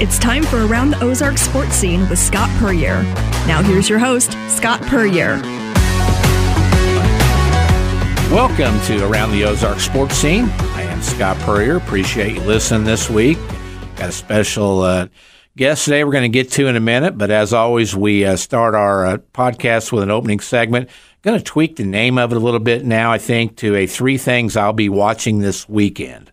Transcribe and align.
It's 0.00 0.18
time 0.18 0.44
for 0.44 0.64
Around 0.64 0.92
the 0.92 1.02
Ozark 1.02 1.36
Sports 1.36 1.74
Scene 1.74 2.08
with 2.08 2.18
Scott 2.18 2.48
Puryear. 2.58 3.02
Now 3.46 3.62
here's 3.62 3.86
your 3.86 3.98
host, 3.98 4.32
Scott 4.48 4.80
Puryear. 4.86 5.38
Welcome 8.32 8.80
to 8.86 9.06
Around 9.06 9.32
the 9.32 9.44
Ozark 9.44 9.78
Sports 9.78 10.14
Scene. 10.14 10.46
I 10.46 10.84
am 10.84 11.02
Scott 11.02 11.36
Puryear. 11.40 11.76
Appreciate 11.76 12.36
you 12.36 12.40
listening 12.40 12.84
this 12.84 13.10
week. 13.10 13.36
Got 13.96 14.08
a 14.08 14.12
special 14.12 14.80
uh, 14.80 15.08
guest 15.58 15.84
today 15.84 16.02
we're 16.02 16.12
going 16.12 16.22
to 16.22 16.30
get 16.30 16.50
to 16.52 16.66
in 16.66 16.76
a 16.76 16.80
minute, 16.80 17.18
but 17.18 17.30
as 17.30 17.52
always, 17.52 17.94
we 17.94 18.24
uh, 18.24 18.36
start 18.36 18.74
our 18.74 19.04
uh, 19.04 19.18
podcast 19.34 19.92
with 19.92 20.02
an 20.02 20.10
opening 20.10 20.40
segment. 20.40 20.88
Going 21.20 21.36
to 21.36 21.44
tweak 21.44 21.76
the 21.76 21.84
name 21.84 22.16
of 22.16 22.32
it 22.32 22.36
a 22.36 22.40
little 22.40 22.58
bit 22.58 22.86
now, 22.86 23.12
I 23.12 23.18
think, 23.18 23.58
to 23.58 23.76
a 23.76 23.86
three 23.86 24.16
things 24.16 24.56
I'll 24.56 24.72
be 24.72 24.88
watching 24.88 25.40
this 25.40 25.68
weekend. 25.68 26.29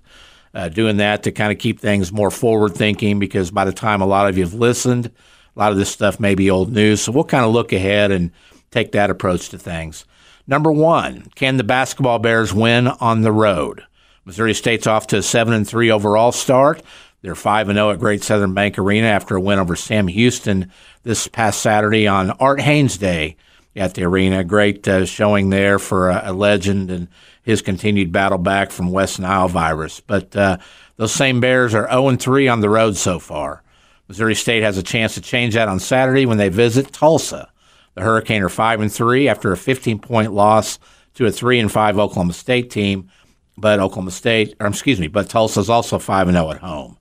Uh, 0.58 0.70
doing 0.70 0.98
that 0.98 1.22
to 1.22 1.32
kind 1.32 1.52
of 1.52 1.60
keep 1.60 1.80
things 1.80 2.12
more 2.12 2.32
forward 2.32 2.74
thinking 2.74 3.20
because 3.20 3.52
by 3.52 3.64
the 3.64 3.72
time 3.72 4.02
a 4.02 4.08
lot 4.08 4.28
of 4.28 4.40
you 4.40 4.44
have 4.44 4.56
listened, 4.56 5.06
a 5.06 5.60
lot 5.60 5.72
of 5.72 5.78
this 5.78 5.92
stuff 5.92 6.20
may 6.20 6.34
be 6.34 6.50
old 6.50 6.74
news. 6.74 7.00
So 7.00 7.12
we'll 7.12 7.26
kind 7.26 7.46
of 7.46 7.52
look 7.52 7.72
ahead 7.74 8.10
and 8.10 8.32
take 8.72 8.94
that 8.94 9.12
approach 9.12 9.50
to 9.50 9.60
things. 9.60 10.04
Number 10.48 10.72
one, 10.72 11.28
can 11.36 11.58
the 11.58 11.64
basketball 11.64 12.18
Bears 12.18 12.56
win 12.56 12.88
on 12.88 13.22
the 13.22 13.32
road? 13.32 13.86
Missouri 14.26 14.56
State's 14.56 14.88
off 14.88 15.06
to 15.08 15.18
a 15.18 15.22
seven 15.22 15.54
and 15.54 15.68
three 15.68 15.92
overall 15.92 16.32
start. 16.32 16.82
They're 17.22 17.36
5 17.36 17.68
0 17.68 17.92
at 17.92 18.00
Great 18.00 18.24
Southern 18.24 18.56
Bank 18.56 18.80
Arena 18.80 19.10
after 19.10 19.36
a 19.36 19.40
win 19.40 19.60
over 19.60 19.76
Sam 19.76 20.08
Houston 20.08 20.72
this 21.04 21.28
past 21.28 21.62
Saturday 21.62 22.08
on 22.08 22.32
Art 22.32 22.62
Hains 22.62 22.98
Day 22.98 23.38
at 23.78 23.94
the 23.94 24.04
arena. 24.04 24.44
Great 24.44 24.88
uh, 24.88 25.06
showing 25.06 25.50
there 25.50 25.80
for 25.80 26.10
a, 26.10 26.32
a, 26.32 26.34
legend 26.34 26.92
and 26.92 27.08
his 27.44 27.62
continued 27.62 28.12
battle 28.12 28.38
back 28.38 28.72
from 28.72 28.92
West 28.92 29.20
Nile 29.20 29.48
virus. 29.48 30.00
But 30.00 30.36
uh, 30.36 30.58
those 30.98 31.12
same 31.12 31.40
Bears 31.40 31.74
are 31.74 31.90
0 31.90 32.16
3 32.16 32.48
on 32.48 32.62
the 32.62 32.70
road 32.70 32.98
so 32.98 33.20
far. 33.20 33.64
Missouri 34.08 34.36
State 34.36 34.64
has 34.64 34.78
a 34.78 34.84
chance 34.84 35.14
to 35.16 35.22
change 35.22 35.54
that 35.54 35.68
on 35.68 35.80
Saturday 35.80 36.26
when 36.26 36.38
they 36.38 36.50
visit 36.50 36.92
Tulsa. 36.92 37.52
The 37.96 38.02
Hurricane 38.02 38.44
are 38.44 38.50
5 38.50 38.82
and 38.82 38.92
3 38.92 39.28
after 39.28 39.52
a 39.52 39.58
15 39.58 40.00
point 40.00 40.34
loss 40.34 40.80
to 41.16 41.26
a 41.26 41.32
3 41.32 41.60
and 41.60 41.72
5 41.72 42.00
Oklahoma 42.00 42.34
State 42.34 42.70
team. 42.70 43.10
But 43.58 43.80
Oklahoma 43.80 44.12
State, 44.12 44.56
or 44.60 44.68
excuse 44.68 45.00
me, 45.00 45.08
but 45.08 45.30
Tulsa 45.30 45.60
is 45.60 45.70
also 45.70 45.98
5 45.98 46.28
and 46.28 46.38
0 46.38 46.52
at 46.52 46.60
home. 46.60 46.98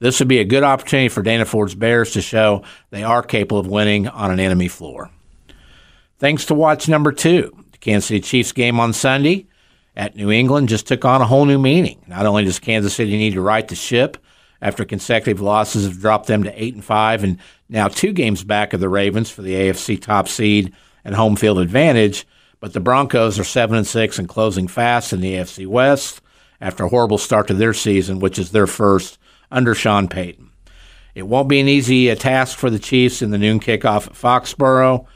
This 0.00 0.18
would 0.18 0.28
be 0.28 0.38
a 0.38 0.44
good 0.44 0.62
opportunity 0.62 1.08
for 1.08 1.22
Dana 1.22 1.44
Ford's 1.44 1.74
Bears 1.74 2.12
to 2.12 2.22
show 2.22 2.62
they 2.88 3.04
are 3.04 3.22
capable 3.22 3.58
of 3.58 3.66
winning 3.66 4.08
on 4.08 4.30
an 4.30 4.40
enemy 4.40 4.66
floor. 4.66 5.10
Thanks 6.20 6.44
to 6.44 6.54
watch 6.54 6.86
number 6.86 7.12
two. 7.12 7.50
The 7.72 7.78
Kansas 7.78 8.08
City 8.08 8.20
Chiefs 8.20 8.52
game 8.52 8.78
on 8.78 8.92
Sunday 8.92 9.46
at 9.96 10.16
New 10.16 10.30
England 10.30 10.68
just 10.68 10.86
took 10.86 11.06
on 11.06 11.22
a 11.22 11.26
whole 11.26 11.46
new 11.46 11.58
meaning. 11.58 11.98
Not 12.06 12.26
only 12.26 12.44
does 12.44 12.58
Kansas 12.58 12.94
City 12.94 13.16
need 13.16 13.32
to 13.32 13.40
right 13.40 13.66
the 13.66 13.74
ship 13.74 14.18
after 14.60 14.84
consecutive 14.84 15.40
losses 15.40 15.86
have 15.86 15.98
dropped 15.98 16.26
them 16.26 16.42
to 16.42 16.62
eight 16.62 16.74
and 16.74 16.84
five, 16.84 17.24
and 17.24 17.38
now 17.70 17.88
two 17.88 18.12
games 18.12 18.44
back 18.44 18.74
of 18.74 18.80
the 18.80 18.88
Ravens 18.90 19.30
for 19.30 19.40
the 19.40 19.54
AFC 19.54 19.98
top 19.98 20.28
seed 20.28 20.74
and 21.06 21.14
home 21.14 21.36
field 21.36 21.58
advantage, 21.58 22.26
but 22.60 22.74
the 22.74 22.80
Broncos 22.80 23.38
are 23.38 23.44
seven 23.44 23.78
and 23.78 23.86
six 23.86 24.18
and 24.18 24.28
closing 24.28 24.68
fast 24.68 25.14
in 25.14 25.22
the 25.22 25.36
AFC 25.36 25.66
West 25.66 26.20
after 26.60 26.84
a 26.84 26.88
horrible 26.90 27.16
start 27.16 27.46
to 27.46 27.54
their 27.54 27.72
season, 27.72 28.18
which 28.18 28.38
is 28.38 28.50
their 28.50 28.66
first 28.66 29.18
under 29.50 29.74
Sean 29.74 30.06
Payton. 30.06 30.50
It 31.14 31.22
won't 31.22 31.48
be 31.48 31.60
an 31.60 31.68
easy 31.68 32.10
uh, 32.10 32.14
task 32.14 32.58
for 32.58 32.68
the 32.68 32.78
Chiefs 32.78 33.22
in 33.22 33.30
the 33.30 33.38
noon 33.38 33.58
kickoff 33.58 34.06
at 34.06 34.12
Foxborough. 34.12 35.06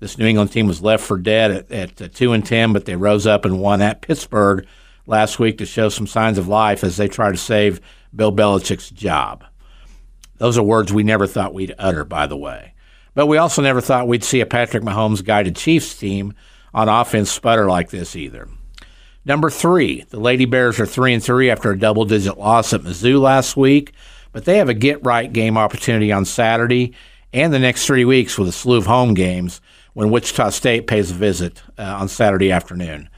This 0.00 0.16
New 0.16 0.26
England 0.26 0.50
team 0.50 0.66
was 0.66 0.82
left 0.82 1.04
for 1.04 1.18
dead 1.18 1.50
at, 1.50 1.70
at 1.70 2.02
uh, 2.02 2.08
two 2.12 2.32
and 2.32 2.44
ten, 2.44 2.72
but 2.72 2.86
they 2.86 2.96
rose 2.96 3.26
up 3.26 3.44
and 3.44 3.60
won 3.60 3.82
at 3.82 4.00
Pittsburgh 4.00 4.66
last 5.06 5.38
week 5.38 5.58
to 5.58 5.66
show 5.66 5.90
some 5.90 6.06
signs 6.06 6.38
of 6.38 6.48
life 6.48 6.82
as 6.82 6.96
they 6.96 7.06
try 7.06 7.30
to 7.30 7.36
save 7.36 7.80
Bill 8.14 8.32
Belichick's 8.32 8.90
job. 8.90 9.44
Those 10.38 10.56
are 10.56 10.62
words 10.62 10.90
we 10.90 11.02
never 11.02 11.26
thought 11.26 11.52
we'd 11.52 11.74
utter, 11.78 12.04
by 12.04 12.26
the 12.26 12.36
way. 12.36 12.72
But 13.14 13.26
we 13.26 13.36
also 13.36 13.60
never 13.60 13.82
thought 13.82 14.08
we'd 14.08 14.24
see 14.24 14.40
a 14.40 14.46
Patrick 14.46 14.82
Mahomes 14.82 15.22
guided 15.22 15.54
Chiefs 15.54 15.96
team 15.98 16.32
on 16.72 16.88
offense 16.88 17.30
sputter 17.30 17.68
like 17.68 17.90
this 17.90 18.16
either. 18.16 18.48
Number 19.26 19.50
three, 19.50 20.04
the 20.08 20.18
Lady 20.18 20.46
Bears 20.46 20.80
are 20.80 20.86
three 20.86 21.12
and 21.12 21.22
three 21.22 21.50
after 21.50 21.70
a 21.70 21.78
double 21.78 22.06
digit 22.06 22.38
loss 22.38 22.72
at 22.72 22.80
Mizzou 22.80 23.20
last 23.20 23.54
week, 23.54 23.92
but 24.32 24.46
they 24.46 24.56
have 24.56 24.70
a 24.70 24.74
get 24.74 25.04
right 25.04 25.30
game 25.30 25.58
opportunity 25.58 26.10
on 26.10 26.24
Saturday 26.24 26.94
and 27.32 27.52
the 27.52 27.58
next 27.58 27.84
three 27.84 28.06
weeks 28.06 28.38
with 28.38 28.48
a 28.48 28.52
slew 28.52 28.78
of 28.78 28.86
home 28.86 29.12
games 29.12 29.60
when 29.94 30.10
Wichita 30.10 30.50
State 30.50 30.86
pays 30.86 31.10
a 31.10 31.14
visit 31.14 31.62
uh, 31.78 31.82
on 31.82 32.08
Saturday 32.08 32.52
afternoon. 32.52 33.08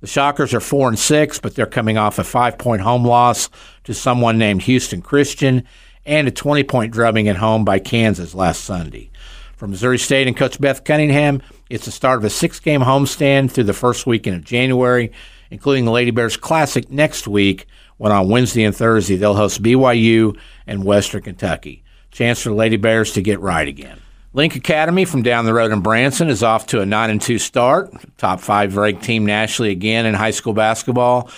The 0.00 0.06
Shockers 0.06 0.52
are 0.52 0.60
four 0.60 0.88
and 0.88 0.98
six, 0.98 1.38
but 1.38 1.54
they're 1.54 1.66
coming 1.66 1.96
off 1.96 2.18
a 2.18 2.24
five 2.24 2.58
point 2.58 2.82
home 2.82 3.04
loss 3.04 3.48
to 3.84 3.94
someone 3.94 4.38
named 4.38 4.62
Houston 4.62 5.02
Christian 5.02 5.64
and 6.04 6.28
a 6.28 6.30
20 6.30 6.64
point 6.64 6.92
drubbing 6.92 7.28
at 7.28 7.36
home 7.36 7.64
by 7.64 7.78
Kansas 7.78 8.34
last 8.34 8.64
Sunday. 8.64 9.10
From 9.56 9.70
Missouri 9.70 9.98
State 9.98 10.26
and 10.26 10.36
Coach 10.36 10.60
Beth 10.60 10.84
Cunningham, 10.84 11.40
it's 11.70 11.86
the 11.86 11.90
start 11.90 12.18
of 12.18 12.24
a 12.24 12.30
six 12.30 12.60
game 12.60 12.82
homestand 12.82 13.50
through 13.50 13.64
the 13.64 13.72
first 13.72 14.06
weekend 14.06 14.36
of 14.36 14.44
January 14.44 15.12
including 15.50 15.84
the 15.84 15.90
Lady 15.90 16.10
Bears 16.10 16.36
Classic 16.36 16.90
next 16.90 17.28
week, 17.28 17.66
when 17.96 18.12
on 18.12 18.28
Wednesday 18.28 18.64
and 18.64 18.74
Thursday 18.74 19.16
they'll 19.16 19.34
host 19.34 19.62
BYU 19.62 20.38
and 20.66 20.84
Western 20.84 21.22
Kentucky. 21.22 21.82
Chance 22.10 22.42
for 22.42 22.50
the 22.50 22.54
Lady 22.54 22.76
Bears 22.76 23.12
to 23.12 23.22
get 23.22 23.40
right 23.40 23.68
again. 23.68 24.00
Link 24.36 24.54
Academy 24.54 25.06
from 25.06 25.22
down 25.22 25.46
the 25.46 25.54
road 25.54 25.72
in 25.72 25.80
Branson 25.80 26.28
is 26.28 26.42
off 26.42 26.66
to 26.66 26.82
a 26.82 26.86
9 26.86 27.08
and 27.08 27.22
2 27.22 27.38
start. 27.38 27.90
Top 28.18 28.38
five 28.38 28.76
ranked 28.76 29.02
team 29.02 29.24
nationally 29.24 29.70
again 29.70 30.04
in 30.04 30.12
high 30.12 30.30
school 30.30 30.52
basketball. 30.52 31.30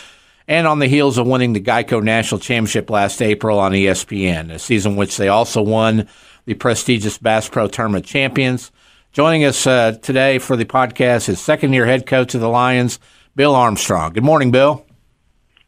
And 0.48 0.66
on 0.66 0.80
the 0.80 0.88
heels 0.88 1.16
of 1.16 1.24
winning 1.24 1.52
the 1.52 1.60
Geico 1.60 2.02
National 2.02 2.40
Championship 2.40 2.90
last 2.90 3.22
April 3.22 3.60
on 3.60 3.70
ESPN, 3.70 4.50
a 4.50 4.58
season 4.58 4.96
which 4.96 5.16
they 5.16 5.28
also 5.28 5.62
won 5.62 6.08
the 6.46 6.54
prestigious 6.54 7.18
Bass 7.18 7.48
Pro 7.48 7.68
Tournament 7.68 8.04
champions. 8.04 8.72
Joining 9.12 9.44
us 9.44 9.64
uh, 9.64 9.92
today 10.02 10.40
for 10.40 10.56
the 10.56 10.64
podcast 10.64 11.28
is 11.28 11.40
second 11.40 11.74
year 11.74 11.86
head 11.86 12.04
coach 12.04 12.34
of 12.34 12.40
the 12.40 12.48
Lions, 12.48 12.98
Bill 13.36 13.54
Armstrong. 13.54 14.12
Good 14.12 14.24
morning, 14.24 14.50
Bill. 14.50 14.84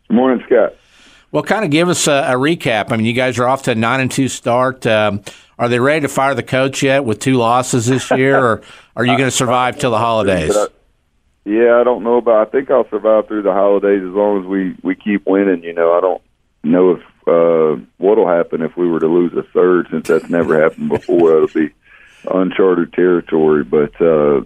Good 0.08 0.16
morning, 0.16 0.44
Scott. 0.46 0.74
Well, 1.32 1.42
kind 1.42 1.64
of 1.64 1.70
give 1.70 1.88
us 1.88 2.08
a, 2.08 2.12
a 2.12 2.34
recap. 2.34 2.90
I 2.90 2.96
mean, 2.96 3.06
you 3.06 3.12
guys 3.12 3.38
are 3.38 3.46
off 3.46 3.62
to 3.64 3.72
a 3.72 3.74
nine 3.74 4.00
and 4.00 4.10
two 4.10 4.28
start. 4.28 4.86
Um, 4.86 5.22
are 5.58 5.68
they 5.68 5.78
ready 5.78 6.00
to 6.00 6.08
fire 6.08 6.34
the 6.34 6.42
coach 6.42 6.82
yet 6.82 7.04
with 7.04 7.20
two 7.20 7.34
losses 7.34 7.86
this 7.86 8.10
year, 8.10 8.38
or 8.38 8.62
are 8.96 9.04
you 9.04 9.12
going 9.18 9.28
to 9.28 9.36
survive 9.36 9.78
till 9.78 9.92
the 9.92 9.98
holidays? 9.98 10.56
Yeah, 11.44 11.78
I 11.80 11.84
don't 11.84 12.02
know 12.02 12.16
about. 12.16 12.48
I 12.48 12.50
think 12.50 12.70
I'll 12.70 12.88
survive 12.88 13.28
through 13.28 13.42
the 13.42 13.52
holidays 13.52 14.02
as 14.02 14.12
long 14.12 14.40
as 14.40 14.46
we 14.46 14.76
we 14.82 14.94
keep 14.94 15.26
winning. 15.26 15.62
You 15.62 15.72
know, 15.72 15.92
I 15.92 16.00
don't 16.00 16.22
know 16.64 16.92
if 16.92 17.02
uh, 17.28 17.82
what'll 17.98 18.28
happen 18.28 18.62
if 18.62 18.76
we 18.76 18.88
were 18.88 19.00
to 19.00 19.06
lose 19.06 19.32
a 19.34 19.42
third, 19.42 19.88
since 19.90 20.08
that's 20.08 20.28
never 20.28 20.60
happened 20.60 20.88
before. 20.88 21.36
It'll 21.36 21.48
be 21.48 21.72
uncharted 22.28 22.92
territory, 22.92 23.64
but. 23.64 24.00
uh 24.00 24.42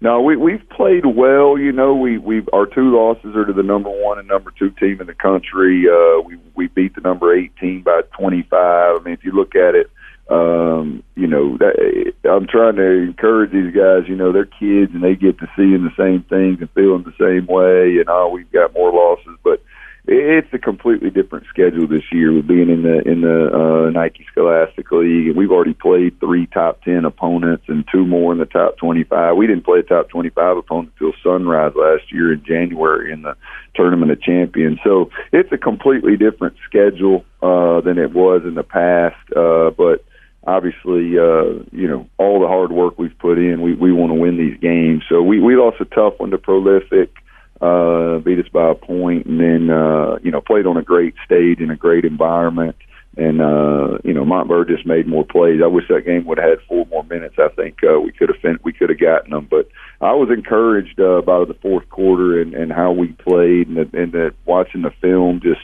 no, 0.00 0.20
we 0.20 0.36
we've 0.36 0.68
played 0.70 1.06
well. 1.06 1.58
You 1.58 1.72
know, 1.72 1.94
we 1.94 2.18
we 2.18 2.42
our 2.52 2.66
two 2.66 2.94
losses 2.94 3.34
are 3.34 3.44
to 3.44 3.52
the 3.52 3.62
number 3.62 3.90
one 3.90 4.18
and 4.18 4.28
number 4.28 4.52
two 4.58 4.70
team 4.70 5.00
in 5.00 5.06
the 5.06 5.14
country. 5.14 5.84
Uh, 5.88 6.20
we 6.20 6.38
we 6.54 6.66
beat 6.68 6.94
the 6.94 7.00
number 7.00 7.34
eight 7.34 7.56
team 7.56 7.82
by 7.82 8.02
twenty 8.16 8.42
five. 8.42 8.96
I 9.00 9.02
mean, 9.04 9.14
if 9.14 9.24
you 9.24 9.32
look 9.32 9.54
at 9.54 9.74
it, 9.74 9.90
um, 10.28 11.02
you 11.14 11.26
know, 11.26 11.56
that, 11.58 12.12
I'm 12.24 12.46
trying 12.46 12.76
to 12.76 13.02
encourage 13.02 13.52
these 13.52 13.74
guys. 13.74 14.08
You 14.08 14.16
know, 14.16 14.32
they're 14.32 14.44
kids 14.44 14.92
and 14.92 15.02
they 15.02 15.14
get 15.14 15.38
to 15.38 15.48
seeing 15.56 15.84
the 15.84 15.94
same 15.96 16.22
things 16.24 16.60
and 16.60 16.70
feeling 16.72 17.04
the 17.04 17.14
same 17.18 17.46
way. 17.46 17.98
And 17.98 18.08
all 18.08 18.32
we've 18.32 18.50
got 18.50 18.74
more 18.74 18.92
losses, 18.92 19.38
but 19.44 19.62
it's 20.06 20.52
a 20.52 20.58
completely 20.58 21.10
different 21.10 21.46
schedule 21.48 21.86
this 21.86 22.04
year 22.12 22.32
with 22.32 22.46
being 22.46 22.70
in 22.70 22.82
the 22.82 23.02
in 23.08 23.22
the 23.22 23.86
uh, 23.86 23.90
Nike 23.90 24.26
Scholastic 24.30 24.90
League, 24.92 25.36
we've 25.36 25.50
already 25.50 25.74
played 25.74 26.18
three 26.20 26.46
top 26.46 26.82
ten 26.82 27.04
opponents 27.04 27.64
and 27.68 27.84
two 27.90 28.06
more 28.06 28.32
in 28.32 28.38
the 28.38 28.46
top 28.46 28.76
twenty 28.76 29.04
five. 29.04 29.36
We 29.36 29.46
didn't 29.46 29.64
play 29.64 29.80
a 29.80 29.82
top 29.82 30.08
twenty 30.08 30.30
five 30.30 30.56
opponent 30.56 30.92
until 30.98 31.12
Sunrise 31.22 31.72
last 31.74 32.12
year 32.12 32.32
in 32.32 32.44
January 32.44 33.12
in 33.12 33.22
the 33.22 33.36
Tournament 33.74 34.12
of 34.12 34.22
Champions. 34.22 34.78
So 34.84 35.10
it's 35.32 35.50
a 35.52 35.58
completely 35.58 36.16
different 36.16 36.56
schedule 36.64 37.24
uh, 37.42 37.80
than 37.80 37.98
it 37.98 38.12
was 38.12 38.42
in 38.44 38.54
the 38.54 38.62
past, 38.62 39.16
uh, 39.36 39.70
but 39.70 40.04
obviously, 40.46 41.18
uh, 41.18 41.58
you 41.72 41.88
know, 41.88 42.08
all 42.18 42.40
the 42.40 42.46
hard 42.46 42.70
work 42.70 42.96
we've 42.98 43.18
put 43.18 43.36
in, 43.36 43.60
we, 43.60 43.74
we 43.74 43.92
want 43.92 44.10
to 44.10 44.14
win 44.14 44.36
these 44.36 44.56
games. 44.60 45.02
So 45.08 45.20
we, 45.20 45.40
we 45.40 45.56
lost 45.56 45.80
a 45.80 45.84
tough 45.84 46.14
one 46.18 46.30
to 46.30 46.38
Prolific 46.38 47.12
uh, 47.60 48.18
beat 48.18 48.38
us 48.38 48.48
by 48.52 48.70
a 48.70 48.74
point, 48.74 49.26
and 49.26 49.40
then 49.40 49.70
uh, 49.70 50.18
you 50.22 50.30
know 50.30 50.40
played 50.40 50.66
on 50.66 50.76
a 50.76 50.82
great 50.82 51.14
stage 51.24 51.60
in 51.60 51.70
a 51.70 51.76
great 51.76 52.04
environment. 52.04 52.76
And 53.16 53.40
uh, 53.40 53.98
you 54.04 54.12
know 54.12 54.24
Montverde 54.24 54.68
just 54.68 54.86
made 54.86 55.06
more 55.06 55.24
plays. 55.24 55.60
I 55.64 55.68
wish 55.68 55.88
that 55.88 56.04
game 56.04 56.26
would 56.26 56.38
have 56.38 56.50
had 56.50 56.68
four 56.68 56.84
more 56.86 57.04
minutes. 57.04 57.36
I 57.38 57.48
think 57.48 57.78
uh, 57.82 57.98
we 58.00 58.12
could 58.12 58.28
have 58.28 58.40
fin- 58.42 58.60
we 58.62 58.74
could 58.74 58.90
have 58.90 59.00
gotten 59.00 59.30
them. 59.30 59.48
But 59.50 59.68
I 60.00 60.12
was 60.12 60.28
encouraged 60.30 61.00
uh, 61.00 61.22
by 61.22 61.44
the 61.44 61.56
fourth 61.62 61.88
quarter 61.88 62.40
and, 62.40 62.54
and 62.54 62.70
how 62.70 62.92
we 62.92 63.08
played, 63.12 63.68
and, 63.68 63.76
the, 63.76 63.98
and 63.98 64.12
that 64.12 64.34
watching 64.44 64.82
the 64.82 64.92
film 65.00 65.40
just 65.42 65.60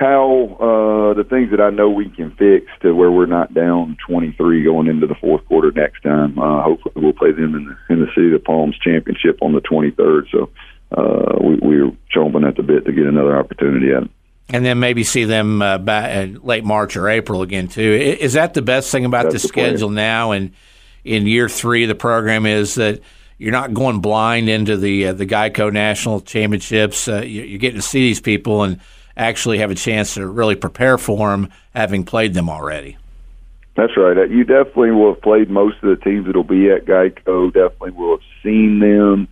how 0.00 0.56
uh, 0.58 1.14
the 1.14 1.24
things 1.28 1.50
that 1.50 1.60
I 1.60 1.68
know 1.68 1.90
we 1.90 2.08
can 2.08 2.30
fix 2.30 2.66
to 2.80 2.94
where 2.94 3.12
we're 3.12 3.26
not 3.26 3.52
down 3.52 3.98
23 4.08 4.64
going 4.64 4.86
into 4.86 5.06
the 5.06 5.14
fourth 5.14 5.44
quarter 5.44 5.70
next 5.72 6.00
time. 6.00 6.38
Uh, 6.38 6.62
hopefully, 6.62 6.94
we'll 6.96 7.12
play 7.12 7.32
them 7.32 7.54
in 7.54 7.66
the 7.66 7.94
in 7.94 8.00
the 8.00 8.10
City 8.14 8.34
of 8.34 8.42
Palms 8.42 8.78
championship 8.78 9.38
on 9.42 9.52
the 9.52 9.60
23rd. 9.60 10.30
So 10.32 10.48
uh, 10.96 11.36
we, 11.42 11.56
we're 11.56 11.90
chomping 12.14 12.46
at 12.46 12.56
the 12.56 12.62
bit 12.62 12.84
to 12.86 12.92
get 12.92 13.06
another 13.06 13.36
opportunity 13.38 13.92
at 13.92 14.04
it. 14.04 14.10
and 14.48 14.64
then 14.64 14.78
maybe 14.80 15.04
see 15.04 15.24
them 15.24 15.62
uh, 15.62 15.76
in 15.78 16.40
late 16.42 16.64
March 16.64 16.96
or 16.96 17.08
April 17.08 17.42
again 17.42 17.68
too. 17.68 18.16
Is 18.20 18.32
that 18.34 18.54
the 18.54 18.62
best 18.62 18.90
thing 18.90 19.04
about 19.04 19.30
That's 19.30 19.42
the, 19.44 19.48
plan. 19.48 19.70
schedule 19.70 19.90
now? 19.90 20.32
And 20.32 20.52
in 21.04 21.26
year 21.26 21.48
three 21.48 21.84
of 21.84 21.88
the 21.88 21.94
program 21.94 22.46
is 22.46 22.74
that 22.74 23.00
you're 23.38 23.52
not 23.52 23.72
going 23.72 24.00
blind 24.00 24.48
into 24.48 24.76
the 24.76 25.06
uh, 25.06 25.12
the 25.14 25.26
Geico 25.26 25.72
National 25.72 26.20
Championships. 26.20 27.08
Uh, 27.08 27.22
you- 27.24 27.42
you're 27.44 27.58
getting 27.58 27.80
to 27.80 27.86
see 27.86 28.00
these 28.00 28.20
people 28.20 28.62
and 28.64 28.80
actually 29.16 29.58
have 29.58 29.70
a 29.70 29.74
chance 29.74 30.14
to 30.14 30.26
really 30.26 30.54
prepare 30.56 30.98
for 30.98 31.28
them, 31.28 31.48
having 31.74 32.04
played 32.04 32.34
them 32.34 32.48
already. 32.50 32.96
That's 33.76 33.96
right. 33.96 34.16
Uh, 34.18 34.24
You 34.24 34.44
definitely 34.44 34.90
will 34.90 35.14
have 35.14 35.22
played 35.22 35.48
most 35.48 35.76
of 35.82 35.88
the 35.90 35.96
teams 36.04 36.26
that'll 36.26 36.42
be 36.44 36.68
at 36.70 36.84
Geico. 36.86 37.46
Definitely 37.52 37.92
will 37.92 38.16
have 38.18 38.26
seen 38.42 38.78
them, 38.80 39.28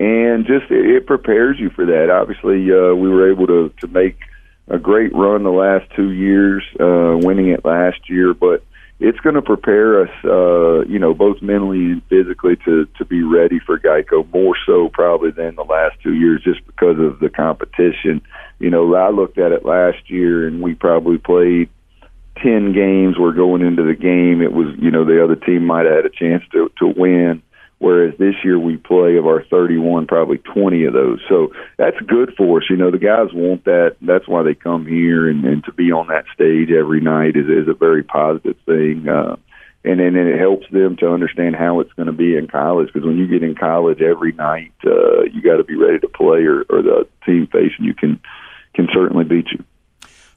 and 0.00 0.46
just 0.46 0.70
it, 0.70 0.86
it 0.86 1.06
prepares 1.06 1.60
you 1.60 1.70
for 1.70 1.86
that. 1.86 2.10
Obviously, 2.10 2.72
uh, 2.72 2.94
we 2.94 3.08
were 3.08 3.30
able 3.30 3.46
to 3.46 3.72
to 3.80 3.86
make 3.86 4.18
a 4.68 4.78
great 4.78 5.14
run 5.14 5.44
the 5.44 5.50
last 5.50 5.88
two 5.94 6.10
years, 6.10 6.64
uh, 6.80 7.16
winning 7.18 7.48
it 7.48 7.64
last 7.64 8.08
year, 8.08 8.32
but 8.32 8.64
it's 8.98 9.18
going 9.20 9.34
to 9.34 9.42
prepare 9.42 10.02
us, 10.02 10.10
uh, 10.24 10.84
you 10.86 10.98
know, 10.98 11.14
both 11.14 11.40
mentally 11.42 11.92
and 11.92 12.02
physically 12.08 12.56
to 12.64 12.86
to 12.96 13.04
be 13.04 13.22
ready 13.22 13.58
for 13.58 13.78
Geico 13.78 14.28
more 14.32 14.56
so 14.66 14.88
probably 14.88 15.30
than 15.30 15.54
the 15.54 15.64
last 15.64 15.96
two 16.02 16.14
years, 16.14 16.42
just 16.42 16.64
because 16.66 16.98
of 16.98 17.20
the 17.20 17.28
competition. 17.28 18.22
You 18.58 18.70
know, 18.70 18.94
I 18.94 19.10
looked 19.10 19.38
at 19.38 19.52
it 19.52 19.64
last 19.64 20.10
year, 20.10 20.46
and 20.46 20.62
we 20.62 20.74
probably 20.74 21.18
played 21.18 21.68
ten 22.42 22.72
games 22.72 23.18
were 23.18 23.32
going 23.32 23.62
into 23.62 23.82
the 23.82 23.94
game, 23.94 24.40
it 24.40 24.52
was 24.52 24.74
you 24.78 24.90
know 24.90 25.04
the 25.04 25.22
other 25.22 25.36
team 25.36 25.66
might 25.66 25.86
have 25.86 25.96
had 25.96 26.06
a 26.06 26.10
chance 26.10 26.42
to 26.52 26.70
to 26.78 26.86
win. 26.86 27.42
Whereas 27.80 28.12
this 28.18 28.34
year 28.44 28.58
we 28.58 28.76
play 28.76 29.16
of 29.16 29.26
our 29.26 29.42
31, 29.44 30.06
probably 30.06 30.36
20 30.36 30.84
of 30.84 30.92
those. 30.92 31.18
So 31.30 31.52
that's 31.78 31.98
good 32.06 32.34
for 32.36 32.58
us. 32.58 32.64
You 32.68 32.76
know, 32.76 32.90
the 32.90 32.98
guys 32.98 33.32
want 33.32 33.64
that. 33.64 33.96
That's 34.02 34.28
why 34.28 34.42
they 34.42 34.54
come 34.54 34.86
here, 34.86 35.30
and, 35.30 35.46
and 35.46 35.64
to 35.64 35.72
be 35.72 35.90
on 35.90 36.08
that 36.08 36.26
stage 36.34 36.70
every 36.70 37.00
night 37.00 37.36
is 37.36 37.46
is 37.48 37.68
a 37.68 37.74
very 37.74 38.02
positive 38.02 38.56
thing. 38.66 39.08
Uh, 39.08 39.36
and 39.82 39.98
then 39.98 40.14
and 40.14 40.28
it 40.28 40.38
helps 40.38 40.66
them 40.70 40.96
to 40.98 41.10
understand 41.10 41.56
how 41.56 41.80
it's 41.80 41.92
going 41.94 42.04
to 42.04 42.12
be 42.12 42.36
in 42.36 42.48
college. 42.48 42.88
Because 42.92 43.06
when 43.06 43.16
you 43.16 43.26
get 43.26 43.42
in 43.42 43.54
college 43.54 44.02
every 44.02 44.32
night, 44.32 44.74
uh, 44.84 45.22
you 45.22 45.40
got 45.40 45.56
to 45.56 45.64
be 45.64 45.76
ready 45.76 45.98
to 46.00 46.08
play, 46.08 46.44
or, 46.44 46.66
or 46.68 46.82
the 46.82 47.08
team 47.24 47.46
facing 47.46 47.86
you 47.86 47.94
can 47.94 48.20
can 48.74 48.88
certainly 48.92 49.24
beat 49.24 49.46
you. 49.52 49.64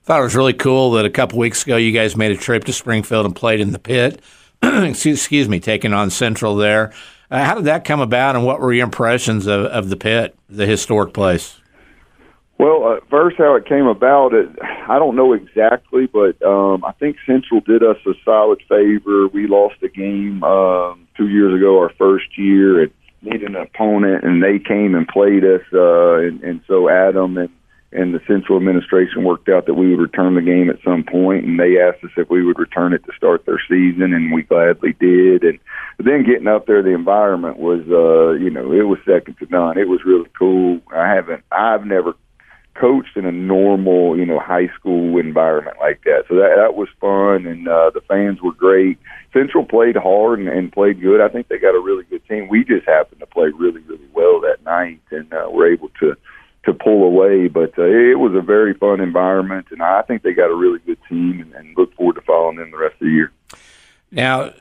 Thought 0.04 0.22
it 0.22 0.24
was 0.24 0.36
really 0.36 0.54
cool 0.54 0.92
that 0.92 1.04
a 1.04 1.10
couple 1.10 1.40
weeks 1.40 1.64
ago 1.64 1.76
you 1.76 1.92
guys 1.92 2.16
made 2.16 2.32
a 2.32 2.38
trip 2.38 2.64
to 2.66 2.74
Springfield 2.74 3.26
and 3.26 3.36
played 3.36 3.60
in 3.60 3.72
the 3.72 3.80
pit. 3.80 4.22
excuse 4.64 5.50
me, 5.50 5.60
taking 5.60 5.92
on 5.92 6.10
Central 6.10 6.56
there. 6.56 6.94
Uh, 7.32 7.44
how 7.44 7.56
did 7.56 7.66
that 7.66 7.86
come 7.86 8.00
about, 8.00 8.36
and 8.36 8.46
what 8.46 8.60
were 8.60 8.74
your 8.74 8.86
impressions 8.86 9.48
of, 9.48 9.66
of 9.66 9.90
the 9.90 9.96
pit, 9.96 10.36
the 10.50 10.66
historic 10.66 11.14
place? 11.14 11.60
Well, 12.60 12.86
uh, 12.86 13.00
first, 13.10 13.38
how 13.38 13.56
it 13.56 13.66
came 13.66 13.88
about, 13.88 14.34
it, 14.34 14.48
I 14.62 15.00
don't 15.00 15.16
know 15.16 15.34
exactly, 15.34 16.06
but 16.06 16.42
um, 16.44 16.86
I 16.86 16.92
think 16.94 17.18
Central 17.26 17.62
did 17.62 17.84
us 17.84 17.98
a 18.06 18.14
solid 18.24 18.62
favor. 18.70 19.28
We 19.28 19.48
lost 19.48 19.76
a 19.82 19.90
game 19.90 20.44
um, 20.44 21.08
two 21.18 21.30
years 21.30 21.56
ago, 21.56 21.80
our 21.80 21.92
first 21.98 22.38
year, 22.38 22.84
and 22.84 22.92
needed 23.22 23.44
an 23.44 23.56
opponent, 23.56 24.24
and 24.24 24.44
they 24.44 24.60
came 24.60 24.94
and 24.96 25.08
played 25.08 25.44
us. 25.44 25.62
Uh, 25.74 26.16
and, 26.18 26.44
and 26.44 26.62
so 26.68 26.90
Adam 26.90 27.38
and 27.38 27.50
and 27.96 28.14
the 28.14 28.22
Central 28.28 28.58
administration 28.58 29.24
worked 29.24 29.50
out 29.50 29.66
that 29.66 29.74
we 29.76 29.90
would 29.90 30.02
return 30.02 30.36
the 30.36 30.42
game 30.42 30.70
at 30.70 30.84
some 30.84 31.04
point, 31.04 31.46
and 31.46 31.60
they 31.60 31.80
asked 31.80 32.04
us 32.04 32.12
if 32.18 32.30
we 32.30 32.44
would 32.44 32.60
return 32.60 32.94
it 32.94 33.04
to 33.06 33.12
start 33.16 33.46
their 33.46 33.62
season, 33.70 34.14
and 34.14 34.34
we 34.34 34.44
gladly 34.44 34.94
did. 35.00 35.44
And 35.44 35.60
then 36.00 36.26
getting 36.26 36.48
up 36.48 36.66
there, 36.66 36.82
the 36.82 36.94
environment 36.94 37.58
was, 37.58 37.82
uh, 37.90 38.32
you 38.44 38.50
know, 38.50 38.72
it 38.72 38.88
was 38.88 39.00
second 39.06 39.38
to 39.40 39.48
none. 39.50 39.78
It 39.78 39.88
was 39.88 40.06
really 40.06 40.30
cool. 40.38 40.82
I 40.94 41.08
haven't, 41.14 41.44
I've 41.52 41.86
never 41.86 42.16
coached 42.76 43.16
in 43.16 43.26
a 43.26 43.32
normal, 43.32 44.18
you 44.18 44.26
know, 44.26 44.40
high 44.40 44.68
school 44.80 45.20
environment 45.20 45.78
like 45.80 46.02
that. 46.06 46.24
So 46.28 46.36
that 46.36 46.56
that 46.58 46.76
was 46.76 46.90
fun, 47.00 47.46
and 47.46 47.68
uh, 47.68 47.92
the 47.94 48.02
fans 48.02 48.42
were 48.42 48.54
great. 48.54 48.98
Central 49.32 49.66
played 49.66 49.96
hard 49.96 50.40
and, 50.40 50.50
and 50.50 50.72
played 50.72 51.02
good. 51.02 51.22
I 51.22 51.30
think 51.30 51.48
they 51.48 51.58
got 51.58 51.76
a 51.76 51.82
really 51.82 52.04
good 52.06 52.28
team. 52.28 52.48
We 52.48 52.64
just 52.64 52.88
happened 52.88 53.20
to 53.20 53.28
play 53.28 53.50
really, 53.56 53.82
really 53.82 54.10
well 54.14 54.42
that 54.42 54.64
night, 54.64 55.02
and 55.12 55.32
uh, 55.34 55.48
were 55.52 55.72
able 55.72 55.90
to 56.00 56.16
to 56.66 56.74
pull 56.74 57.04
away. 57.04 57.48
But 57.48 57.78
uh, 57.78 57.84
it 57.84 58.20
was 58.20 58.34
a 58.36 58.42
very 58.42 58.74
fun 58.74 59.02
environment, 59.02 59.68
and 59.72 59.82
I 59.82 60.02
think 60.04 60.24
they 60.24 60.34
got 60.34 60.50
a 60.50 60.56
really 60.56 60.80
good 60.80 61.00
team, 61.10 61.42
and, 61.42 61.54
and 61.54 61.78
look 61.78 61.94
forward 61.96 62.16
to 62.16 62.22
following 62.22 62.58
them 62.58 62.72
the 62.72 62.78
rest 62.78 62.94
of 62.94 63.00
the 63.00 63.10
year. 63.10 63.32
Now, 64.12 64.54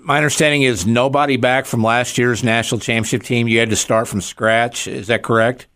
my 0.00 0.18
understanding 0.18 0.62
is 0.62 0.86
nobody 0.86 1.36
back 1.36 1.66
from 1.66 1.82
last 1.82 2.18
year's 2.18 2.44
national 2.44 2.80
championship 2.80 3.22
team. 3.22 3.48
You 3.48 3.58
had 3.58 3.70
to 3.70 3.76
start 3.76 4.08
from 4.08 4.20
scratch. 4.20 4.86
Is 4.86 5.06
that 5.08 5.22
correct? 5.22 5.66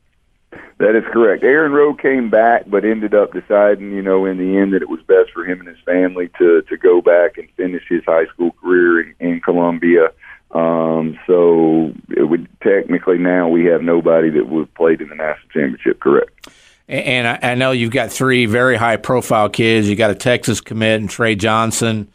That 0.79 0.97
is 0.97 1.05
correct. 1.13 1.45
Aaron 1.45 1.73
Rowe 1.73 1.95
came 1.95 2.31
back, 2.31 2.65
but 2.67 2.85
ended 2.85 3.15
up 3.15 3.33
deciding, 3.33 3.93
you 3.93 4.03
know, 4.03 4.25
in 4.25 4.39
the 4.39 4.57
end 4.57 4.73
that 4.75 4.83
it 4.83 4.89
was 4.89 5.01
best 5.03 5.31
for 5.33 5.45
him 5.45 5.61
and 5.61 5.69
his 5.69 5.79
family 5.85 6.31
to 6.39 6.63
to 6.63 6.77
go 6.77 7.01
back 7.01 7.39
and 7.39 7.49
finish 7.57 7.85
his 7.89 8.05
high 8.05 8.27
school 8.27 8.51
career 8.61 9.01
in, 9.01 9.15
in 9.21 9.41
Columbia. 9.41 10.09
Um, 10.55 11.19
so 11.27 11.93
it 12.17 12.23
would 12.23 12.49
technically 12.63 13.19
now 13.19 13.49
we 13.49 13.65
have 13.65 13.83
nobody 13.83 14.31
that 14.31 14.49
would 14.49 14.61
have 14.61 14.75
played 14.75 15.01
in 15.01 15.09
the 15.09 15.17
national 15.17 15.49
championship. 15.49 16.01
Correct. 16.01 16.49
And 16.87 17.27
I, 17.27 17.53
I 17.53 17.55
know 17.55 17.73
you've 17.73 17.91
got 17.91 18.13
three 18.13 18.47
very 18.47 18.77
high 18.77 18.97
profile 18.97 19.49
kids. 19.49 19.89
You 19.89 19.97
got 19.97 20.11
a 20.11 20.15
Texas 20.15 20.61
commit 20.61 21.01
and 21.01 21.11
Tre 21.11 21.35
Johnson, 21.35 22.09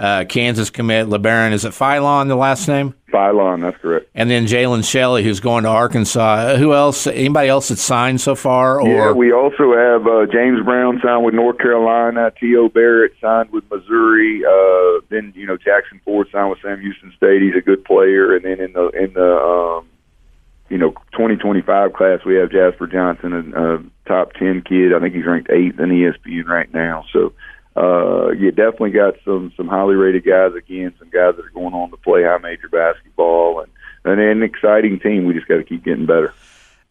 uh, 0.00 0.24
Kansas 0.24 0.70
commit 0.70 1.08
Labaron. 1.08 1.52
Is 1.52 1.66
it 1.66 1.72
Philon 1.72 2.28
the 2.28 2.34
last 2.34 2.66
name? 2.66 2.94
Philon, 3.12 3.60
that's 3.60 3.76
correct. 3.76 4.08
And 4.14 4.30
then 4.30 4.46
Jalen 4.46 4.88
Shelley, 4.88 5.22
who's 5.22 5.40
going 5.40 5.64
to 5.64 5.68
Arkansas. 5.68 6.56
Who 6.56 6.72
else? 6.72 7.06
Anybody 7.06 7.50
else 7.50 7.68
that's 7.68 7.82
signed 7.82 8.18
so 8.18 8.34
far? 8.34 8.80
Or 8.80 8.88
yeah, 8.88 9.12
we 9.12 9.30
also 9.30 9.76
have 9.76 10.06
uh, 10.06 10.24
James 10.32 10.64
Brown 10.64 11.00
signed 11.04 11.22
with 11.22 11.34
North 11.34 11.58
Carolina. 11.58 12.32
T.O. 12.40 12.70
Barrett 12.70 13.12
signed 13.20 13.50
with 13.50 13.70
Missouri. 13.70 14.42
Uh, 14.42 15.04
then 15.10 15.34
you 15.36 15.46
know 15.46 15.58
Jackson 15.58 16.00
Ford 16.02 16.28
signed 16.32 16.48
with 16.48 16.60
Sam 16.62 16.80
Houston 16.80 17.12
State. 17.14 17.42
He's 17.42 17.56
a 17.56 17.60
good 17.60 17.84
player. 17.84 18.34
And 18.34 18.46
then 18.46 18.58
in 18.58 18.72
the 18.72 18.88
in 18.88 19.12
the 19.12 19.36
um, 19.36 19.86
you 20.70 20.78
know 20.78 20.92
2025 21.12 21.92
class, 21.92 22.20
we 22.24 22.36
have 22.36 22.50
Jasper 22.50 22.86
Johnson, 22.86 23.52
a, 23.54 23.74
a 23.74 23.82
top 24.06 24.32
10 24.32 24.62
kid. 24.62 24.94
I 24.94 25.00
think 25.00 25.14
he's 25.14 25.26
ranked 25.26 25.50
eighth 25.50 25.78
in 25.78 25.90
ESPN 25.90 26.46
right 26.46 26.72
now. 26.72 27.04
So 27.12 27.34
uh, 27.76 28.30
you 28.30 28.50
definitely 28.50 28.90
got 28.90 29.14
some 29.24 29.52
some 29.56 29.68
highly 29.68 29.94
rated 29.94 30.24
guys 30.24 30.52
again, 30.54 30.92
some 30.98 31.08
guys 31.10 31.36
that 31.36 31.44
are 31.46 31.50
going 31.50 31.74
on 31.74 31.90
to 31.90 31.96
play 31.98 32.24
high 32.24 32.38
major 32.38 32.68
basketball, 32.68 33.60
and 33.60 33.70
and 34.04 34.20
an 34.20 34.42
exciting 34.42 34.98
team. 35.00 35.24
We 35.26 35.34
just 35.34 35.46
got 35.48 35.56
to 35.56 35.64
keep 35.64 35.84
getting 35.84 36.06
better. 36.06 36.32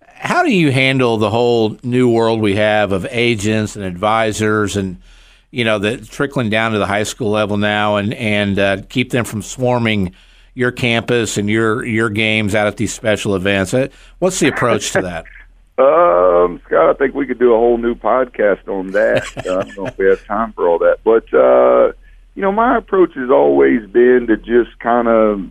how 0.05 0.43
do 0.43 0.51
you 0.51 0.71
handle 0.71 1.17
the 1.17 1.29
whole 1.29 1.77
new 1.83 2.09
world 2.09 2.41
we 2.41 2.55
have 2.55 2.91
of 2.91 3.05
agents 3.09 3.75
and 3.75 3.85
advisors 3.85 4.75
and 4.77 5.01
you 5.51 5.63
know 5.63 5.79
the 5.79 5.97
trickling 5.97 6.49
down 6.49 6.71
to 6.73 6.77
the 6.77 6.85
high 6.85 7.03
school 7.03 7.29
level 7.31 7.57
now 7.57 7.95
and 7.95 8.13
and 8.13 8.59
uh, 8.59 8.77
keep 8.89 9.09
them 9.11 9.25
from 9.25 9.41
swarming 9.41 10.13
your 10.55 10.71
campus 10.71 11.37
and 11.37 11.49
your 11.49 11.85
your 11.85 12.09
games 12.09 12.53
out 12.55 12.67
at 12.67 12.77
these 12.77 12.93
special 12.93 13.35
events 13.35 13.73
Uh, 13.73 13.87
what's 14.19 14.39
the 14.39 14.47
approach 14.47 14.91
to 14.91 15.01
that 15.01 15.25
Um, 15.79 16.61
Scott, 16.65 16.89
I 16.89 16.93
think 16.93 17.15
we 17.15 17.25
could 17.25 17.39
do 17.39 17.53
a 17.53 17.57
whole 17.57 17.77
new 17.77 17.95
podcast 17.95 18.67
on 18.67 18.91
that. 18.91 19.23
I 19.37 19.41
don't 19.41 19.77
know 19.77 19.85
if 19.87 19.97
we 19.97 20.07
have 20.07 20.25
time 20.25 20.51
for 20.51 20.67
all 20.67 20.79
that, 20.79 20.97
but 21.05 21.33
uh, 21.33 21.93
you 22.35 22.41
know, 22.41 22.51
my 22.51 22.77
approach 22.77 23.13
has 23.15 23.29
always 23.29 23.89
been 23.89 24.27
to 24.27 24.35
just 24.35 24.77
kind 24.79 25.07
of 25.07 25.49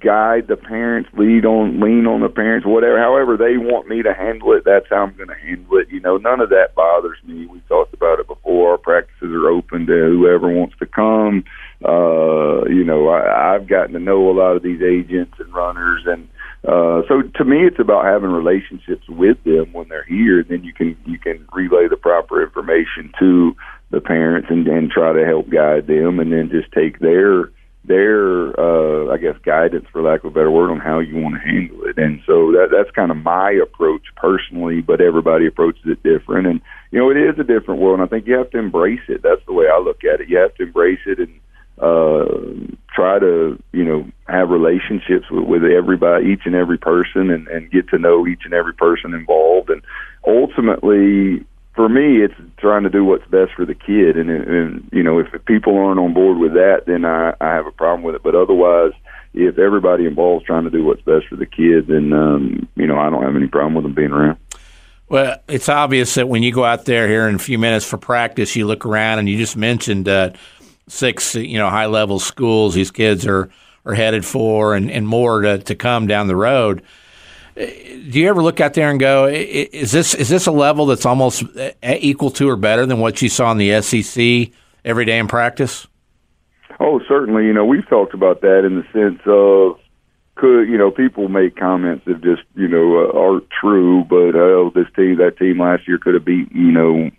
guide 0.00 0.48
the 0.48 0.56
parents, 0.56 1.10
lead 1.12 1.44
on, 1.44 1.78
lean 1.78 2.06
on 2.06 2.20
the 2.20 2.28
parents, 2.28 2.66
whatever. 2.66 2.98
However 2.98 3.36
they 3.36 3.58
want 3.58 3.86
me 3.86 4.02
to 4.02 4.14
handle 4.14 4.52
it, 4.54 4.64
that's 4.64 4.86
how 4.90 5.04
I'm 5.04 5.14
going 5.14 5.28
to 5.28 5.34
handle 5.34 5.76
it. 5.76 5.88
You 5.90 6.00
know, 6.00 6.16
none 6.16 6.40
of 6.40 6.48
that 6.50 6.74
bothers 6.74 7.18
me. 7.24 7.46
We 7.46 7.60
talked 7.68 7.94
about 7.94 8.18
it 8.18 8.26
before. 8.26 8.72
Our 8.72 8.78
practices 8.78 9.30
are 9.30 9.50
open 9.50 9.86
to 9.86 9.92
whoever 9.92 10.48
wants 10.48 10.76
to 10.78 10.86
come. 10.86 11.44
Uh, 11.84 12.64
you 12.66 12.82
know, 12.82 13.08
I, 13.08 13.54
I've 13.54 13.68
gotten 13.68 13.92
to 13.92 14.00
know 14.00 14.30
a 14.30 14.32
lot 14.32 14.56
of 14.56 14.62
these 14.62 14.82
agents 14.82 15.34
and 15.38 15.52
runners 15.54 16.02
and 16.06 16.28
uh, 16.66 17.00
so 17.08 17.22
to 17.22 17.44
me, 17.44 17.66
it's 17.66 17.80
about 17.80 18.04
having 18.04 18.30
relationships 18.30 19.08
with 19.08 19.42
them 19.44 19.72
when 19.72 19.88
they're 19.88 20.04
here. 20.04 20.44
Then 20.44 20.62
you 20.62 20.74
can 20.74 20.96
you 21.06 21.18
can 21.18 21.46
relay 21.52 21.88
the 21.88 21.96
proper 21.96 22.42
information 22.42 23.12
to 23.18 23.56
the 23.90 24.00
parents 24.00 24.48
and, 24.50 24.66
and 24.68 24.90
try 24.90 25.12
to 25.12 25.24
help 25.24 25.48
guide 25.48 25.86
them, 25.86 26.20
and 26.20 26.30
then 26.30 26.50
just 26.50 26.70
take 26.72 26.98
their 26.98 27.50
their 27.84 28.52
uh, 28.60 29.10
I 29.10 29.16
guess 29.16 29.36
guidance, 29.42 29.86
for 29.90 30.02
lack 30.02 30.20
of 30.20 30.32
a 30.32 30.34
better 30.34 30.50
word, 30.50 30.70
on 30.70 30.80
how 30.80 30.98
you 30.98 31.16
want 31.16 31.36
to 31.36 31.48
handle 31.48 31.82
it. 31.84 31.96
And 31.96 32.20
so 32.26 32.52
that 32.52 32.68
that's 32.70 32.94
kind 32.94 33.10
of 33.10 33.16
my 33.16 33.52
approach 33.52 34.04
personally. 34.16 34.82
But 34.82 35.00
everybody 35.00 35.46
approaches 35.46 35.84
it 35.86 36.02
different, 36.02 36.46
and 36.46 36.60
you 36.90 36.98
know 36.98 37.10
it 37.10 37.16
is 37.16 37.38
a 37.38 37.44
different 37.44 37.80
world. 37.80 38.00
And 38.00 38.06
I 38.06 38.10
think 38.10 38.26
you 38.26 38.36
have 38.36 38.50
to 38.50 38.58
embrace 38.58 39.08
it. 39.08 39.22
That's 39.22 39.44
the 39.46 39.54
way 39.54 39.64
I 39.72 39.78
look 39.78 40.04
at 40.04 40.20
it. 40.20 40.28
You 40.28 40.36
have 40.36 40.54
to 40.56 40.64
embrace 40.64 41.00
it 41.06 41.20
and 41.20 41.40
uh, 41.80 42.26
try 42.94 43.18
to 43.18 43.60
you 43.72 43.84
know 43.84 44.06
have 44.28 44.50
relationships 44.50 45.30
with, 45.30 45.44
with 45.44 45.64
everybody, 45.64 46.26
each 46.26 46.42
and 46.44 46.54
every 46.54 46.78
person, 46.78 47.30
and, 47.30 47.48
and 47.48 47.70
get 47.70 47.88
to 47.88 47.98
know 47.98 48.26
each 48.26 48.42
and 48.44 48.54
every 48.54 48.74
person 48.74 49.14
involved. 49.14 49.70
And 49.70 49.82
ultimately, 50.26 51.44
for 51.74 51.88
me, 51.88 52.22
it's 52.22 52.34
trying 52.58 52.82
to 52.82 52.90
do 52.90 53.04
what's 53.04 53.26
best 53.28 53.52
for 53.56 53.64
the 53.64 53.74
kid. 53.74 54.16
And, 54.16 54.30
and 54.30 54.88
you 54.92 55.02
know, 55.02 55.18
if 55.18 55.26
people 55.46 55.78
aren't 55.78 56.00
on 56.00 56.12
board 56.12 56.38
with 56.38 56.52
that, 56.54 56.82
then 56.86 57.04
I, 57.04 57.34
I 57.40 57.54
have 57.54 57.66
a 57.66 57.72
problem 57.72 58.02
with 58.02 58.14
it. 58.14 58.22
But 58.22 58.34
otherwise, 58.34 58.92
if 59.32 59.58
everybody 59.58 60.06
involved 60.06 60.42
is 60.42 60.46
trying 60.46 60.64
to 60.64 60.70
do 60.70 60.84
what's 60.84 61.02
best 61.02 61.26
for 61.28 61.36
the 61.36 61.46
kid, 61.46 61.86
then 61.86 62.12
um, 62.12 62.68
you 62.76 62.86
know 62.86 62.98
I 62.98 63.10
don't 63.10 63.22
have 63.22 63.36
any 63.36 63.48
problem 63.48 63.74
with 63.74 63.84
them 63.84 63.94
being 63.94 64.12
around. 64.12 64.38
Well, 65.08 65.38
it's 65.48 65.68
obvious 65.68 66.14
that 66.14 66.28
when 66.28 66.44
you 66.44 66.52
go 66.52 66.64
out 66.64 66.84
there 66.84 67.08
here 67.08 67.28
in 67.28 67.34
a 67.34 67.38
few 67.40 67.58
minutes 67.58 67.84
for 67.84 67.98
practice, 67.98 68.54
you 68.54 68.64
look 68.64 68.86
around 68.86 69.18
and 69.18 69.28
you 69.28 69.38
just 69.38 69.56
mentioned 69.56 70.08
uh, 70.08 70.30
six, 70.90 71.34
you 71.34 71.58
know, 71.58 71.70
high 71.70 71.86
level 71.86 72.18
schools 72.18 72.74
these 72.74 72.90
kids 72.90 73.26
are 73.26 73.50
are 73.84 73.94
headed 73.94 74.24
for, 74.24 74.74
and, 74.74 74.90
and 74.90 75.06
more 75.06 75.40
to, 75.40 75.58
to 75.58 75.74
come 75.74 76.06
down 76.06 76.26
the 76.26 76.36
road. 76.36 76.82
Do 77.56 77.64
you 77.64 78.28
ever 78.28 78.42
look 78.42 78.60
out 78.60 78.74
there 78.74 78.90
and 78.90 79.00
go, 79.00 79.26
is 79.26 79.92
this 79.92 80.14
is 80.14 80.28
this 80.28 80.46
a 80.46 80.52
level 80.52 80.86
that's 80.86 81.04
almost 81.04 81.44
uh, 81.56 81.72
uh, 81.82 81.96
equal 81.98 82.30
to 82.32 82.48
or 82.48 82.56
better 82.56 82.86
than 82.86 82.98
what 82.98 83.20
you 83.20 83.28
saw 83.28 83.50
in 83.52 83.58
the 83.58 83.80
SEC 83.82 84.52
every 84.84 85.04
day 85.04 85.18
in 85.18 85.28
practice? 85.28 85.86
Oh, 86.78 87.00
certainly. 87.06 87.44
You 87.44 87.52
know, 87.52 87.64
we've 87.64 87.86
talked 87.88 88.14
about 88.14 88.40
that 88.42 88.64
in 88.64 88.76
the 88.76 88.84
sense 88.92 89.20
of 89.26 89.78
could 90.36 90.62
you 90.68 90.78
know 90.78 90.90
people 90.90 91.28
make 91.28 91.56
comments 91.56 92.04
that 92.06 92.22
just 92.22 92.42
you 92.54 92.68
know 92.68 93.04
uh, 93.04 93.18
aren't 93.18 93.48
true, 93.50 94.04
but 94.08 94.34
uh, 94.34 94.38
oh, 94.38 94.72
this 94.74 94.86
team 94.96 95.16
that 95.18 95.36
team 95.36 95.60
last 95.60 95.86
year 95.86 95.98
could 95.98 96.14
have 96.14 96.24
beat 96.24 96.50
you 96.52 96.72
know 96.72 97.10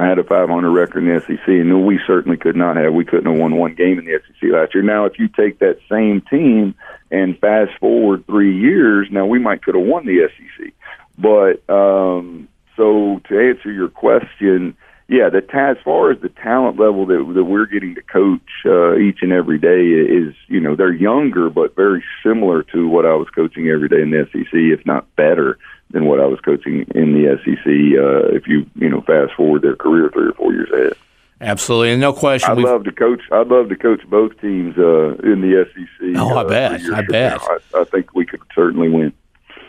I 0.00 0.08
had 0.08 0.18
a 0.18 0.24
500 0.24 0.70
record 0.70 1.04
in 1.04 1.14
the 1.14 1.20
SEC, 1.20 1.46
and 1.46 1.84
we 1.84 2.00
certainly 2.06 2.38
could 2.38 2.56
not 2.56 2.76
have. 2.76 2.94
We 2.94 3.04
couldn't 3.04 3.30
have 3.30 3.38
won 3.38 3.56
one 3.56 3.74
game 3.74 3.98
in 3.98 4.06
the 4.06 4.18
SEC 4.26 4.50
last 4.50 4.74
year. 4.74 4.82
Now, 4.82 5.04
if 5.04 5.18
you 5.18 5.28
take 5.28 5.58
that 5.58 5.78
same 5.90 6.22
team 6.22 6.74
and 7.10 7.38
fast 7.38 7.72
forward 7.78 8.24
three 8.26 8.58
years, 8.58 9.08
now 9.10 9.26
we 9.26 9.38
might 9.38 9.62
could 9.62 9.74
have 9.74 9.84
won 9.84 10.06
the 10.06 10.26
SEC. 10.28 10.72
But 11.18 11.68
um, 11.68 12.48
so 12.78 13.20
to 13.28 13.38
answer 13.38 13.70
your 13.70 13.90
question, 13.90 14.74
yeah, 15.10 15.28
the 15.28 15.42
as 15.54 15.76
far 15.84 16.12
as 16.12 16.20
the 16.20 16.28
talent 16.28 16.78
level 16.78 17.04
that 17.06 17.32
that 17.34 17.44
we're 17.44 17.66
getting 17.66 17.96
to 17.96 18.02
coach 18.02 18.40
uh, 18.64 18.96
each 18.96 19.18
and 19.22 19.32
every 19.32 19.58
day 19.58 19.88
is, 19.90 20.34
you 20.46 20.60
know, 20.60 20.76
they're 20.76 20.92
younger 20.92 21.50
but 21.50 21.74
very 21.74 22.04
similar 22.22 22.62
to 22.72 22.86
what 22.86 23.04
I 23.04 23.14
was 23.14 23.28
coaching 23.28 23.68
every 23.68 23.88
day 23.88 24.02
in 24.02 24.12
the 24.12 24.28
SEC, 24.32 24.52
if 24.52 24.86
not 24.86 25.04
better 25.16 25.58
than 25.90 26.04
what 26.04 26.20
I 26.20 26.26
was 26.26 26.38
coaching 26.40 26.86
in 26.94 27.12
the 27.12 27.36
SEC. 27.42 27.66
Uh, 27.66 28.36
if 28.36 28.46
you 28.46 28.70
you 28.76 28.88
know 28.88 29.00
fast 29.00 29.32
forward 29.36 29.62
their 29.62 29.74
career 29.74 30.10
three 30.12 30.28
or 30.28 30.32
four 30.34 30.52
years 30.52 30.70
ahead. 30.72 30.94
Absolutely, 31.40 31.90
and 31.90 32.00
no 32.00 32.12
question. 32.12 32.50
I'd 32.50 32.58
love 32.58 32.84
to 32.84 32.92
coach. 32.92 33.22
I'd 33.32 33.48
love 33.48 33.68
to 33.70 33.76
coach 33.76 34.02
both 34.08 34.40
teams 34.40 34.78
uh, 34.78 35.14
in 35.24 35.40
the 35.40 35.66
SEC. 35.74 36.16
Oh, 36.16 36.36
I 36.36 36.42
uh, 36.42 36.48
bet. 36.48 36.80
I 36.82 37.02
bet. 37.02 37.40
I, 37.42 37.80
I 37.80 37.84
think 37.84 38.14
we 38.14 38.26
could 38.26 38.42
certainly 38.54 38.88
win. 38.88 39.12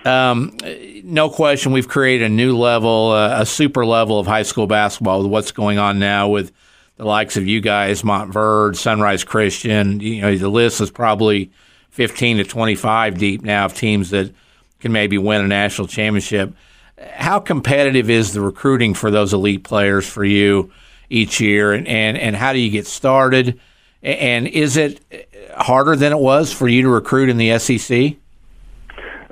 Um, 0.05 0.57
no 1.03 1.29
question, 1.29 1.71
we've 1.71 1.87
created 1.87 2.25
a 2.25 2.29
new 2.29 2.57
level, 2.57 3.11
uh, 3.11 3.41
a 3.41 3.45
super 3.45 3.85
level 3.85 4.19
of 4.19 4.25
high 4.27 4.43
school 4.43 4.67
basketball 4.67 5.21
with 5.21 5.31
what's 5.31 5.51
going 5.51 5.77
on 5.77 5.99
now 5.99 6.27
with 6.27 6.51
the 6.97 7.05
likes 7.05 7.37
of 7.37 7.47
you 7.47 7.61
guys, 7.61 8.01
Montverde, 8.01 8.75
Sunrise 8.75 9.23
Christian. 9.23 9.99
You 9.99 10.21
know, 10.21 10.37
the 10.37 10.49
list 10.49 10.81
is 10.81 10.91
probably 10.91 11.51
15 11.91 12.37
to 12.37 12.43
25 12.43 13.17
deep 13.17 13.41
now 13.43 13.65
of 13.65 13.73
teams 13.73 14.09
that 14.11 14.33
can 14.79 14.91
maybe 14.91 15.17
win 15.17 15.41
a 15.41 15.47
national 15.47 15.87
championship. 15.87 16.53
How 17.13 17.39
competitive 17.39 18.09
is 18.09 18.33
the 18.33 18.41
recruiting 18.41 18.93
for 18.93 19.11
those 19.11 19.33
elite 19.33 19.63
players 19.63 20.07
for 20.07 20.23
you 20.23 20.71
each 21.09 21.41
year, 21.41 21.73
and, 21.73 21.87
and, 21.87 22.17
and 22.17 22.35
how 22.35 22.53
do 22.53 22.59
you 22.59 22.69
get 22.69 22.87
started? 22.87 23.59
And 24.01 24.47
is 24.47 24.77
it 24.77 24.99
harder 25.55 25.95
than 25.95 26.11
it 26.11 26.19
was 26.19 26.51
for 26.51 26.67
you 26.67 26.83
to 26.83 26.89
recruit 26.89 27.29
in 27.29 27.37
the 27.37 27.59
SEC? 27.59 28.15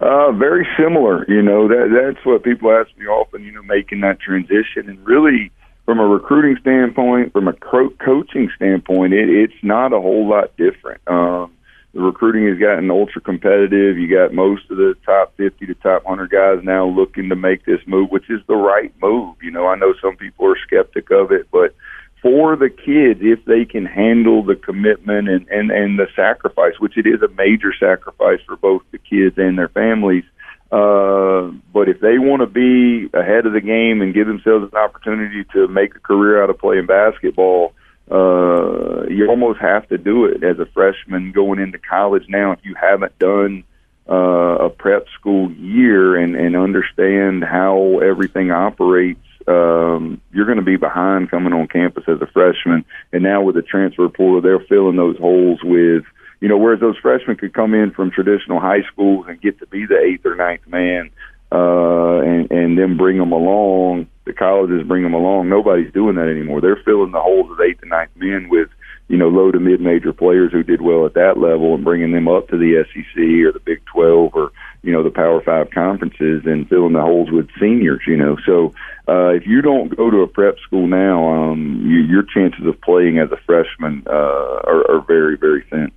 Uh, 0.01 0.31
very 0.31 0.65
similar. 0.77 1.25
You 1.27 1.41
know 1.41 1.67
that 1.67 1.89
that's 1.91 2.25
what 2.25 2.43
people 2.43 2.71
ask 2.71 2.89
me 2.97 3.05
often. 3.05 3.43
You 3.43 3.51
know, 3.51 3.63
making 3.63 3.99
that 4.01 4.19
transition, 4.19 4.89
and 4.89 5.05
really 5.05 5.51
from 5.85 5.99
a 5.99 6.07
recruiting 6.07 6.55
standpoint, 6.61 7.33
from 7.33 7.47
a 7.47 7.53
co- 7.53 7.93
coaching 8.03 8.49
standpoint, 8.55 9.13
it, 9.13 9.27
it's 9.27 9.61
not 9.61 9.91
a 9.91 9.99
whole 9.99 10.29
lot 10.29 10.55
different. 10.55 11.01
Um, 11.07 11.51
the 11.93 12.01
recruiting 12.01 12.47
has 12.47 12.59
gotten 12.59 12.91
ultra 12.91 13.19
competitive. 13.19 13.97
You 13.97 14.07
got 14.07 14.33
most 14.33 14.69
of 14.69 14.77
the 14.77 14.95
top 15.05 15.35
50 15.37 15.65
to 15.65 15.73
top 15.73 16.05
100 16.05 16.29
guys 16.29 16.63
now 16.63 16.87
looking 16.87 17.29
to 17.29 17.35
make 17.35 17.65
this 17.65 17.81
move, 17.87 18.11
which 18.11 18.29
is 18.29 18.41
the 18.47 18.55
right 18.55 18.93
move. 19.01 19.35
You 19.41 19.51
know, 19.51 19.67
I 19.67 19.75
know 19.75 19.93
some 19.99 20.15
people 20.15 20.45
are 20.45 20.57
skeptic 20.65 21.09
of 21.11 21.31
it, 21.31 21.47
but 21.51 21.73
for 22.21 22.55
the 22.55 22.69
kids 22.69 23.19
if 23.23 23.43
they 23.45 23.65
can 23.65 23.85
handle 23.85 24.43
the 24.43 24.55
commitment 24.55 25.29
and, 25.29 25.47
and, 25.49 25.71
and 25.71 25.97
the 25.97 26.07
sacrifice, 26.15 26.73
which 26.79 26.97
it 26.97 27.07
is 27.07 27.21
a 27.21 27.27
major 27.29 27.73
sacrifice 27.79 28.39
for 28.45 28.57
both 28.57 28.81
the 28.91 28.97
kids 28.97 29.37
and 29.37 29.57
their 29.57 29.69
families. 29.69 30.25
Uh, 30.71 31.51
but 31.73 31.89
if 31.89 31.99
they 31.99 32.19
want 32.19 32.41
to 32.41 32.45
be 32.45 33.09
ahead 33.13 33.45
of 33.45 33.53
the 33.53 33.61
game 33.61 34.01
and 34.01 34.13
give 34.13 34.27
themselves 34.27 34.69
an 34.71 34.77
opportunity 34.77 35.43
to 35.53 35.67
make 35.67 35.95
a 35.95 35.99
career 35.99 36.43
out 36.43 36.49
of 36.49 36.59
playing 36.59 36.85
basketball, 36.85 37.73
uh, 38.11 39.05
you 39.07 39.27
almost 39.29 39.59
have 39.59 39.87
to 39.87 39.97
do 39.97 40.25
it 40.25 40.43
as 40.43 40.59
a 40.59 40.65
freshman 40.67 41.31
going 41.31 41.59
into 41.59 41.77
college 41.77 42.25
now 42.27 42.51
if 42.51 42.59
you 42.63 42.75
haven't 42.75 43.17
done 43.19 43.63
uh, 44.09 44.65
a 44.65 44.69
prep 44.69 45.05
school 45.19 45.51
year 45.51 46.15
and, 46.17 46.35
and 46.35 46.55
understand 46.55 47.43
how 47.43 47.99
everything 47.99 48.51
operates 48.51 49.19
um, 49.49 50.21
you're 50.31 50.45
going 50.45 50.59
to 50.59 50.63
be 50.63 50.77
behind 50.77 51.31
coming 51.31 51.53
on 51.53 51.67
campus 51.67 52.03
as 52.07 52.21
a 52.21 52.27
freshman. 52.27 52.85
And 53.11 53.23
now 53.23 53.41
with 53.41 53.55
the 53.55 53.61
transfer 53.61 54.07
portal, 54.07 54.41
they're 54.41 54.65
filling 54.69 54.95
those 54.95 55.17
holes 55.17 55.59
with, 55.63 56.03
you 56.39 56.47
know, 56.47 56.57
whereas 56.57 56.79
those 56.79 56.97
freshmen 56.97 57.37
could 57.37 57.53
come 57.53 57.73
in 57.73 57.91
from 57.91 58.11
traditional 58.11 58.59
high 58.59 58.83
schools 58.91 59.25
and 59.27 59.41
get 59.41 59.59
to 59.59 59.67
be 59.67 59.85
the 59.85 59.97
eighth 59.97 60.25
or 60.25 60.35
ninth 60.35 60.67
man, 60.67 61.09
uh, 61.51 62.19
and 62.19 62.51
and 62.51 62.77
then 62.77 62.95
bring 62.95 63.17
them 63.17 63.31
along. 63.31 64.07
The 64.25 64.33
colleges 64.33 64.87
bring 64.87 65.01
them 65.01 65.15
along. 65.15 65.49
Nobody's 65.49 65.91
doing 65.91 66.15
that 66.15 66.29
anymore. 66.29 66.61
They're 66.61 66.81
filling 66.85 67.11
the 67.11 67.21
holes 67.21 67.51
of 67.51 67.59
eighth 67.59 67.81
and 67.81 67.89
ninth 67.89 68.11
men 68.15 68.49
with 68.49 68.69
you 69.09 69.17
know, 69.17 69.27
low 69.27 69.51
to 69.51 69.59
mid 69.59 69.81
major 69.81 70.13
players 70.13 70.51
who 70.51 70.63
did 70.63 70.81
well 70.81 71.05
at 71.05 71.15
that 71.15 71.37
level 71.37 71.73
and 71.73 71.83
bringing 71.83 72.11
them 72.11 72.27
up 72.27 72.47
to 72.47 72.57
the 72.57 72.85
SEC 72.85 73.17
or 73.17 73.51
the 73.51 73.59
Big 73.65 73.83
12 73.91 74.31
or, 74.35 74.51
you 74.81 74.93
know, 74.93 75.03
the 75.03 75.09
Power 75.09 75.41
Five 75.41 75.71
conferences 75.71 76.43
and 76.45 76.67
filling 76.69 76.93
the 76.93 77.01
holes 77.01 77.29
with 77.31 77.49
seniors, 77.59 78.01
you 78.07 78.15
know. 78.15 78.37
So 78.45 78.73
uh, 79.07 79.29
if 79.29 79.45
you 79.45 79.61
don't 79.61 79.95
go 79.95 80.09
to 80.09 80.17
a 80.17 80.27
prep 80.27 80.57
school 80.59 80.87
now, 80.87 81.51
um, 81.51 81.81
you, 81.85 81.99
your 81.99 82.23
chances 82.23 82.65
of 82.65 82.79
playing 82.81 83.19
as 83.19 83.31
a 83.31 83.37
freshman 83.45 84.03
uh, 84.07 84.11
are, 84.11 84.91
are 84.91 85.01
very, 85.05 85.37
very 85.37 85.63
thin. 85.69 85.91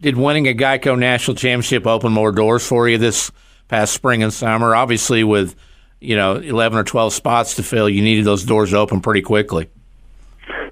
Did 0.00 0.16
winning 0.16 0.46
a 0.46 0.54
Geico 0.54 0.98
National 0.98 1.34
Championship 1.34 1.86
open 1.86 2.12
more 2.12 2.32
doors 2.32 2.66
for 2.66 2.88
you 2.88 2.98
this 2.98 3.30
past 3.68 3.94
spring 3.94 4.22
and 4.22 4.32
summer? 4.32 4.74
Obviously, 4.74 5.24
with 5.24 5.54
you 6.00 6.16
know 6.16 6.36
11 6.36 6.78
or 6.78 6.84
12 6.84 7.12
spots 7.12 7.56
to 7.56 7.62
fill, 7.62 7.88
you 7.88 8.02
needed 8.02 8.24
those 8.24 8.44
doors 8.44 8.74
open 8.74 9.00
pretty 9.00 9.22
quickly. 9.22 9.68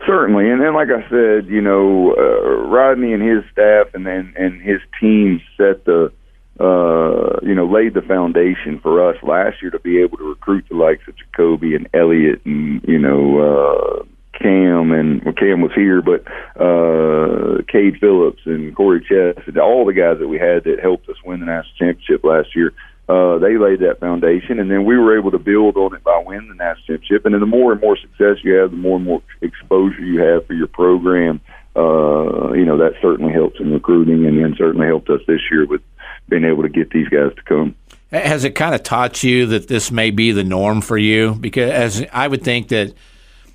Certainly, 0.06 0.50
and 0.50 0.60
then 0.60 0.74
like 0.74 0.88
I 0.90 1.08
said, 1.08 1.46
you 1.46 1.62
know, 1.62 2.14
uh, 2.14 2.68
Rodney 2.68 3.14
and 3.14 3.22
his 3.22 3.42
staff 3.50 3.88
and 3.94 4.06
then 4.06 4.34
and 4.36 4.60
his 4.60 4.80
team 5.00 5.40
set 5.56 5.84
the 5.86 6.12
uh, 6.60 7.40
you 7.42 7.54
know 7.54 7.66
laid 7.66 7.94
the 7.94 8.02
foundation 8.02 8.78
for 8.80 9.08
us 9.08 9.16
last 9.22 9.60
year 9.62 9.70
to 9.70 9.78
be 9.80 10.00
able 10.00 10.16
to 10.18 10.28
recruit 10.28 10.64
the 10.68 10.76
likes 10.76 11.02
of 11.08 11.14
Ja'Kobe 11.16 11.74
and 11.74 11.88
Elliot 11.94 12.42
and 12.44 12.82
you 12.86 12.98
know 12.98 13.38
uh, 13.38 14.04
Cam 14.38 14.92
and 14.92 15.22
well, 15.24 15.34
Cam 15.34 15.60
was 15.60 15.72
here, 15.74 16.02
but 16.02 16.26
uh, 16.60 17.62
Cade 17.70 17.98
Phillips 18.00 18.42
and 18.44 18.74
Corey 18.74 19.00
Chest 19.00 19.46
and 19.46 19.58
all 19.58 19.84
the 19.84 19.92
guys 19.92 20.18
that 20.18 20.28
we 20.28 20.38
had 20.38 20.64
that 20.64 20.80
helped 20.80 21.08
us 21.08 21.16
win 21.24 21.40
the 21.40 21.46
national 21.46 21.74
championship 21.78 22.24
last 22.24 22.54
year 22.54 22.72
uh, 23.06 23.38
they 23.38 23.58
laid 23.58 23.80
that 23.80 24.00
foundation, 24.00 24.58
and 24.58 24.70
then 24.70 24.86
we 24.86 24.96
were 24.96 25.18
able 25.18 25.30
to 25.30 25.38
build 25.38 25.76
on 25.76 25.94
it 25.94 26.02
by 26.02 26.22
winning 26.24 26.48
the 26.48 26.54
national 26.54 26.86
championship. 26.86 27.26
And 27.26 27.34
then 27.34 27.40
the 27.40 27.46
more 27.46 27.72
and 27.72 27.80
more 27.80 27.98
success 27.98 28.42
you 28.42 28.54
have, 28.54 28.70
the 28.70 28.78
more 28.78 28.96
and 28.96 29.04
more 29.04 29.22
exposure 29.42 30.00
you 30.00 30.20
have 30.20 30.46
for 30.46 30.54
your 30.54 30.68
program. 30.68 31.40
Uh, 31.76 32.52
you 32.52 32.64
know 32.64 32.78
that 32.78 32.94
certainly 33.02 33.32
helps 33.32 33.60
in 33.60 33.72
recruiting, 33.72 34.24
and 34.26 34.38
then 34.38 34.54
certainly 34.56 34.86
helped 34.86 35.10
us 35.10 35.20
this 35.26 35.40
year 35.50 35.66
with 35.66 35.82
being 36.28 36.44
able 36.44 36.62
to 36.62 36.68
get 36.68 36.90
these 36.90 37.08
guys 37.08 37.34
to 37.36 37.42
come. 37.42 37.74
Has 38.10 38.44
it 38.44 38.54
kind 38.54 38.74
of 38.74 38.82
taught 38.82 39.22
you 39.22 39.46
that 39.46 39.68
this 39.68 39.90
may 39.90 40.10
be 40.10 40.32
the 40.32 40.44
norm 40.44 40.80
for 40.80 40.96
you? 40.96 41.34
Because 41.34 41.70
as 41.70 42.06
I 42.12 42.28
would 42.28 42.44
think 42.44 42.68
that 42.68 42.94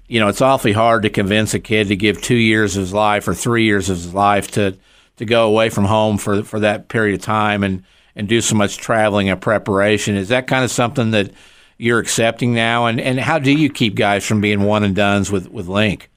you 0.07 0.19
know 0.19 0.27
it's 0.27 0.41
awfully 0.41 0.73
hard 0.73 1.03
to 1.03 1.09
convince 1.09 1.53
a 1.53 1.59
kid 1.59 1.88
to 1.88 1.95
give 1.95 2.21
two 2.21 2.35
years 2.35 2.75
of 2.75 2.81
his 2.81 2.93
life 2.93 3.27
or 3.27 3.33
three 3.33 3.63
years 3.63 3.89
of 3.89 3.97
his 3.97 4.13
life 4.13 4.51
to 4.51 4.77
to 5.17 5.25
go 5.25 5.47
away 5.47 5.69
from 5.69 5.85
home 5.85 6.17
for 6.17 6.43
for 6.43 6.59
that 6.59 6.89
period 6.89 7.15
of 7.15 7.21
time 7.21 7.63
and 7.63 7.83
and 8.15 8.27
do 8.27 8.41
so 8.41 8.55
much 8.55 8.77
traveling 8.77 9.29
and 9.29 9.41
preparation. 9.41 10.15
Is 10.15 10.27
that 10.27 10.47
kind 10.47 10.65
of 10.65 10.71
something 10.71 11.11
that 11.11 11.31
you're 11.77 11.99
accepting 11.99 12.53
now? 12.53 12.85
And, 12.85 12.99
and 12.99 13.19
how 13.19 13.39
do 13.39 13.51
you 13.51 13.69
keep 13.69 13.95
guys 13.95 14.25
from 14.25 14.41
being 14.41 14.63
one 14.63 14.83
and 14.83 14.95
dones 14.95 15.31
with, 15.31 15.49
with 15.49 15.67
Link? 15.67 16.09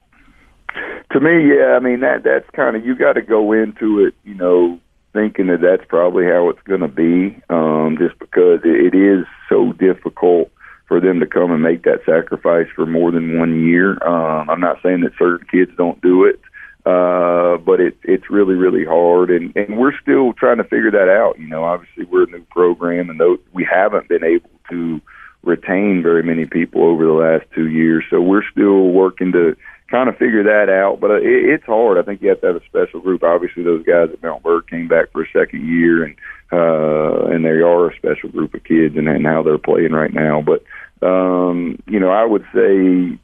To 1.13 1.19
me, 1.19 1.47
yeah, 1.47 1.75
I 1.75 1.79
mean 1.79 2.01
that 2.01 2.23
that's 2.23 2.49
kind 2.55 2.75
of 2.75 2.85
you 2.85 2.95
got 2.95 3.13
to 3.13 3.21
go 3.21 3.51
into 3.51 4.03
it, 4.05 4.15
you 4.25 4.33
know, 4.33 4.79
thinking 5.13 5.47
that 5.47 5.61
that's 5.61 5.87
probably 5.87 6.25
how 6.25 6.49
it's 6.49 6.61
going 6.63 6.81
to 6.81 6.87
be, 6.87 7.39
um, 7.49 7.97
just 7.99 8.17
because 8.19 8.61
it, 8.63 8.93
is 8.95 9.25
so 9.47 9.71
difficult 9.73 10.51
for 10.87 10.99
them 10.99 11.19
to 11.19 11.27
come 11.27 11.51
and 11.51 11.61
make 11.61 11.83
that 11.83 12.01
sacrifice 12.05 12.67
for 12.75 12.85
more 12.85 13.11
than 13.11 13.39
one 13.39 13.63
year. 13.63 13.91
Um, 14.05 14.49
I'm 14.49 14.59
not 14.59 14.81
saying 14.83 15.01
that 15.01 15.13
certain 15.17 15.47
kids 15.47 15.71
don't 15.77 16.01
do 16.01 16.25
it, 16.25 16.39
uh, 16.85 17.57
but 17.57 17.79
it, 17.79 17.95
it's 18.03 18.29
really, 18.29 18.55
really 18.55 18.85
hard, 18.85 19.29
and, 19.29 19.55
and 19.55 19.77
we're 19.77 19.97
still 20.01 20.33
trying 20.33 20.57
to 20.57 20.63
figure 20.63 20.91
that 20.91 21.09
out. 21.09 21.39
You 21.39 21.47
know, 21.47 21.63
obviously 21.63 22.05
we're 22.05 22.23
a 22.23 22.31
new 22.31 22.43
program, 22.49 23.09
and 23.09 23.19
though 23.19 23.37
we 23.53 23.63
haven't 23.63 24.09
been 24.09 24.23
able 24.23 24.49
to 24.69 24.99
retain 25.43 26.01
very 26.01 26.23
many 26.23 26.45
people 26.45 26.83
over 26.83 27.05
the 27.05 27.11
last 27.11 27.45
two 27.53 27.69
years, 27.69 28.03
so 28.09 28.21
we're 28.21 28.49
still 28.51 28.89
working 28.89 29.31
to 29.33 29.55
kind 29.93 30.09
to 30.11 30.17
figure 30.17 30.43
that 30.43 30.73
out. 30.73 30.99
But 30.99 31.11
it, 31.11 31.21
it's 31.23 31.65
hard. 31.65 31.99
I 31.99 32.01
think 32.01 32.21
you 32.21 32.29
have 32.29 32.41
to 32.41 32.47
have 32.47 32.55
a 32.55 32.65
special 32.65 32.99
group. 32.99 33.23
Obviously, 33.23 33.63
those 33.63 33.85
guys 33.85 34.09
at 34.11 34.21
Montverde 34.21 34.69
came 34.69 34.87
back 34.87 35.11
for 35.11 35.21
a 35.23 35.31
second 35.31 35.67
year, 35.67 36.03
and 36.03 36.15
uh, 36.51 37.27
and 37.27 37.45
they 37.45 37.61
are 37.61 37.89
a 37.89 37.95
special 37.95 38.29
group 38.29 38.53
of 38.53 38.63
kids, 38.63 38.97
and, 38.97 39.07
and 39.07 39.25
how 39.25 39.43
they're 39.43 39.57
playing 39.57 39.91
right 39.91 40.13
now. 40.13 40.41
But 40.41 40.63
um, 41.05 41.77
you 41.87 41.99
know, 41.99 42.09
I 42.09 42.25
would 42.25 42.45
say 42.53 43.19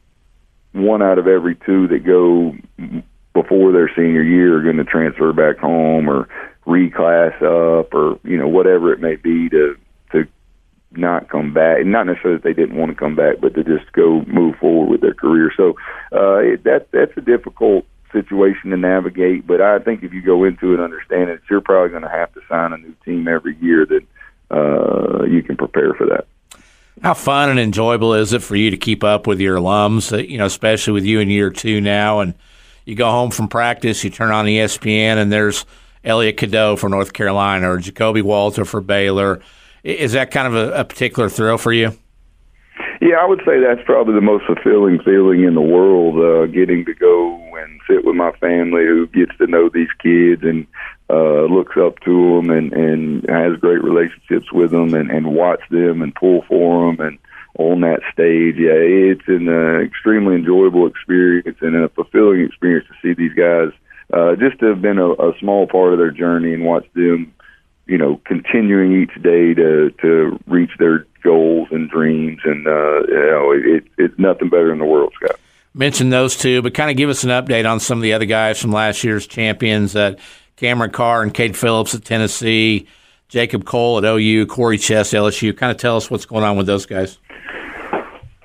one 0.73 1.01
out 1.01 1.17
of 1.17 1.27
every 1.27 1.55
two 1.65 1.87
that 1.87 2.05
go 2.05 2.53
before 3.33 3.71
their 3.71 3.91
senior 3.95 4.23
year 4.23 4.57
are 4.57 4.63
going 4.63 4.77
to 4.77 4.83
transfer 4.83 5.33
back 5.33 5.57
home 5.57 6.07
or 6.07 6.29
reclass 6.67 7.35
up 7.37 7.93
or 7.93 8.19
you 8.23 8.37
know 8.37 8.47
whatever 8.47 8.93
it 8.93 8.99
may 8.99 9.15
be 9.15 9.49
to 9.49 9.75
not 10.91 11.29
come 11.29 11.53
back. 11.53 11.85
Not 11.85 12.07
necessarily 12.07 12.37
that 12.37 12.43
they 12.43 12.53
didn't 12.53 12.77
want 12.77 12.91
to 12.91 12.95
come 12.95 13.15
back, 13.15 13.39
but 13.39 13.53
to 13.55 13.63
just 13.63 13.91
go 13.93 14.23
move 14.25 14.55
forward 14.57 14.89
with 14.89 15.01
their 15.01 15.13
career. 15.13 15.51
So 15.55 15.75
uh, 16.11 16.37
it, 16.37 16.63
that 16.63 16.87
that's 16.91 17.15
a 17.17 17.21
difficult 17.21 17.85
situation 18.11 18.71
to 18.71 18.77
navigate. 18.77 19.45
But 19.45 19.61
I 19.61 19.79
think 19.79 20.03
if 20.03 20.13
you 20.13 20.21
go 20.21 20.43
into 20.43 20.73
it 20.73 20.79
understanding 20.79 21.27
that 21.27 21.41
you're 21.49 21.61
probably 21.61 21.89
going 21.89 22.03
to 22.03 22.09
have 22.09 22.33
to 22.33 22.41
sign 22.49 22.73
a 22.73 22.77
new 22.77 22.95
team 23.05 23.27
every 23.27 23.55
year, 23.57 23.85
that 23.85 24.05
uh, 24.51 25.23
you 25.25 25.43
can 25.43 25.57
prepare 25.57 25.93
for 25.93 26.07
that. 26.07 26.27
How 27.03 27.13
fun 27.13 27.49
and 27.49 27.59
enjoyable 27.59 28.13
is 28.13 28.33
it 28.33 28.43
for 28.43 28.55
you 28.55 28.71
to 28.71 28.77
keep 28.77 29.03
up 29.03 29.25
with 29.25 29.39
your 29.39 29.57
alums? 29.57 30.11
Uh, 30.11 30.17
you 30.17 30.37
know, 30.37 30.45
especially 30.45 30.93
with 30.93 31.05
you 31.05 31.19
in 31.19 31.29
year 31.29 31.49
two 31.49 31.79
now, 31.79 32.19
and 32.19 32.33
you 32.83 32.95
go 32.95 33.09
home 33.09 33.31
from 33.31 33.47
practice, 33.47 34.03
you 34.03 34.09
turn 34.09 34.31
on 34.31 34.45
ESPN, 34.45 35.17
and 35.17 35.31
there's 35.31 35.65
Elliot 36.03 36.37
Cadeau 36.37 36.75
for 36.75 36.89
North 36.89 37.13
Carolina 37.13 37.71
or 37.71 37.77
Ja'Kobe 37.77 38.21
Walter 38.21 38.65
for 38.65 38.81
Baylor. 38.81 39.41
Is 39.83 40.13
that 40.13 40.31
kind 40.31 40.47
of 40.47 40.55
a, 40.55 40.81
a 40.81 40.83
particular 40.83 41.29
thrill 41.29 41.57
for 41.57 41.71
you? 41.71 41.97
Yeah, 43.01 43.15
I 43.21 43.25
would 43.25 43.41
say 43.45 43.59
that's 43.59 43.85
probably 43.85 44.13
the 44.13 44.21
most 44.21 44.45
fulfilling 44.45 44.99
feeling 44.99 45.43
in 45.43 45.55
the 45.55 45.61
world. 45.61 46.17
Uh, 46.19 46.51
getting 46.51 46.83
to 46.85 46.93
go 46.93 47.35
and 47.55 47.79
sit 47.87 48.05
with 48.05 48.15
my 48.15 48.31
family, 48.33 48.85
who 48.85 49.07
gets 49.07 49.37
to 49.37 49.47
know 49.47 49.69
these 49.69 49.91
kids 50.03 50.43
and 50.43 50.67
uh, 51.09 51.43
looks 51.45 51.77
up 51.77 51.99
to 52.01 52.35
them, 52.35 52.49
and 52.49 52.73
and 52.73 53.25
has 53.29 53.57
great 53.59 53.83
relationships 53.83 54.51
with 54.51 54.71
them, 54.71 54.93
and 54.93 55.09
and 55.11 55.33
watch 55.33 55.61
them 55.71 56.01
and 56.01 56.13
pull 56.15 56.43
for 56.47 56.87
them, 56.87 57.05
and 57.05 57.17
on 57.57 57.81
that 57.81 58.01
stage. 58.11 58.55
Yeah, 58.57 58.75
it's 58.75 59.27
an 59.27 59.47
uh, 59.47 59.79
extremely 59.79 60.35
enjoyable 60.35 60.85
experience 60.85 61.57
and 61.61 61.75
a 61.75 61.89
fulfilling 61.89 62.41
experience 62.41 62.87
to 62.87 62.95
see 63.01 63.13
these 63.13 63.33
guys. 63.33 63.69
Uh, 64.11 64.35
just 64.35 64.59
to 64.59 64.65
have 64.65 64.81
been 64.81 64.97
a, 64.97 65.11
a 65.11 65.33
small 65.39 65.67
part 65.67 65.93
of 65.93 65.99
their 65.99 66.11
journey 66.11 66.53
and 66.53 66.65
watch 66.65 66.85
them 66.95 67.31
you 67.89 67.97
know, 67.97 68.21
continuing 68.25 69.01
each 69.01 69.21
day 69.21 69.53
to 69.55 69.89
to 70.01 70.39
reach 70.47 70.71
their 70.77 71.07
goals 71.23 71.67
and 71.71 71.89
dreams, 71.89 72.39
and 72.45 72.67
uh, 72.67 73.01
you 73.07 73.31
know, 73.31 73.51
it, 73.51 73.83
it's 73.97 74.17
nothing 74.19 74.49
better 74.49 74.71
in 74.71 74.77
the 74.77 74.85
world, 74.85 75.11
Scott. 75.15 75.39
Mention 75.73 76.09
those 76.09 76.37
two, 76.37 76.61
but 76.61 76.73
kind 76.73 76.91
of 76.91 76.97
give 76.97 77.09
us 77.09 77.23
an 77.23 77.29
update 77.29 77.69
on 77.69 77.79
some 77.79 77.97
of 77.97 78.01
the 78.03 78.13
other 78.13 78.25
guys 78.25 78.59
from 78.59 78.71
last 78.71 79.03
year's 79.03 79.25
champions. 79.25 79.93
That 79.93 80.19
Cameron 80.55 80.91
Carr 80.91 81.23
and 81.23 81.33
Cade 81.33 81.57
Phillips 81.57 81.95
at 81.95 82.05
Tennessee, 82.05 82.87
Jacolb 83.29 83.65
Cole 83.65 83.97
at 83.97 84.03
OU, 84.03 84.45
Corey 84.45 84.77
Chest 84.77 85.13
LSU. 85.13 85.55
Kind 85.55 85.71
of 85.71 85.77
tell 85.77 85.97
us 85.97 86.11
what's 86.11 86.25
going 86.25 86.43
on 86.43 86.57
with 86.57 86.67
those 86.67 86.85
guys. 86.85 87.17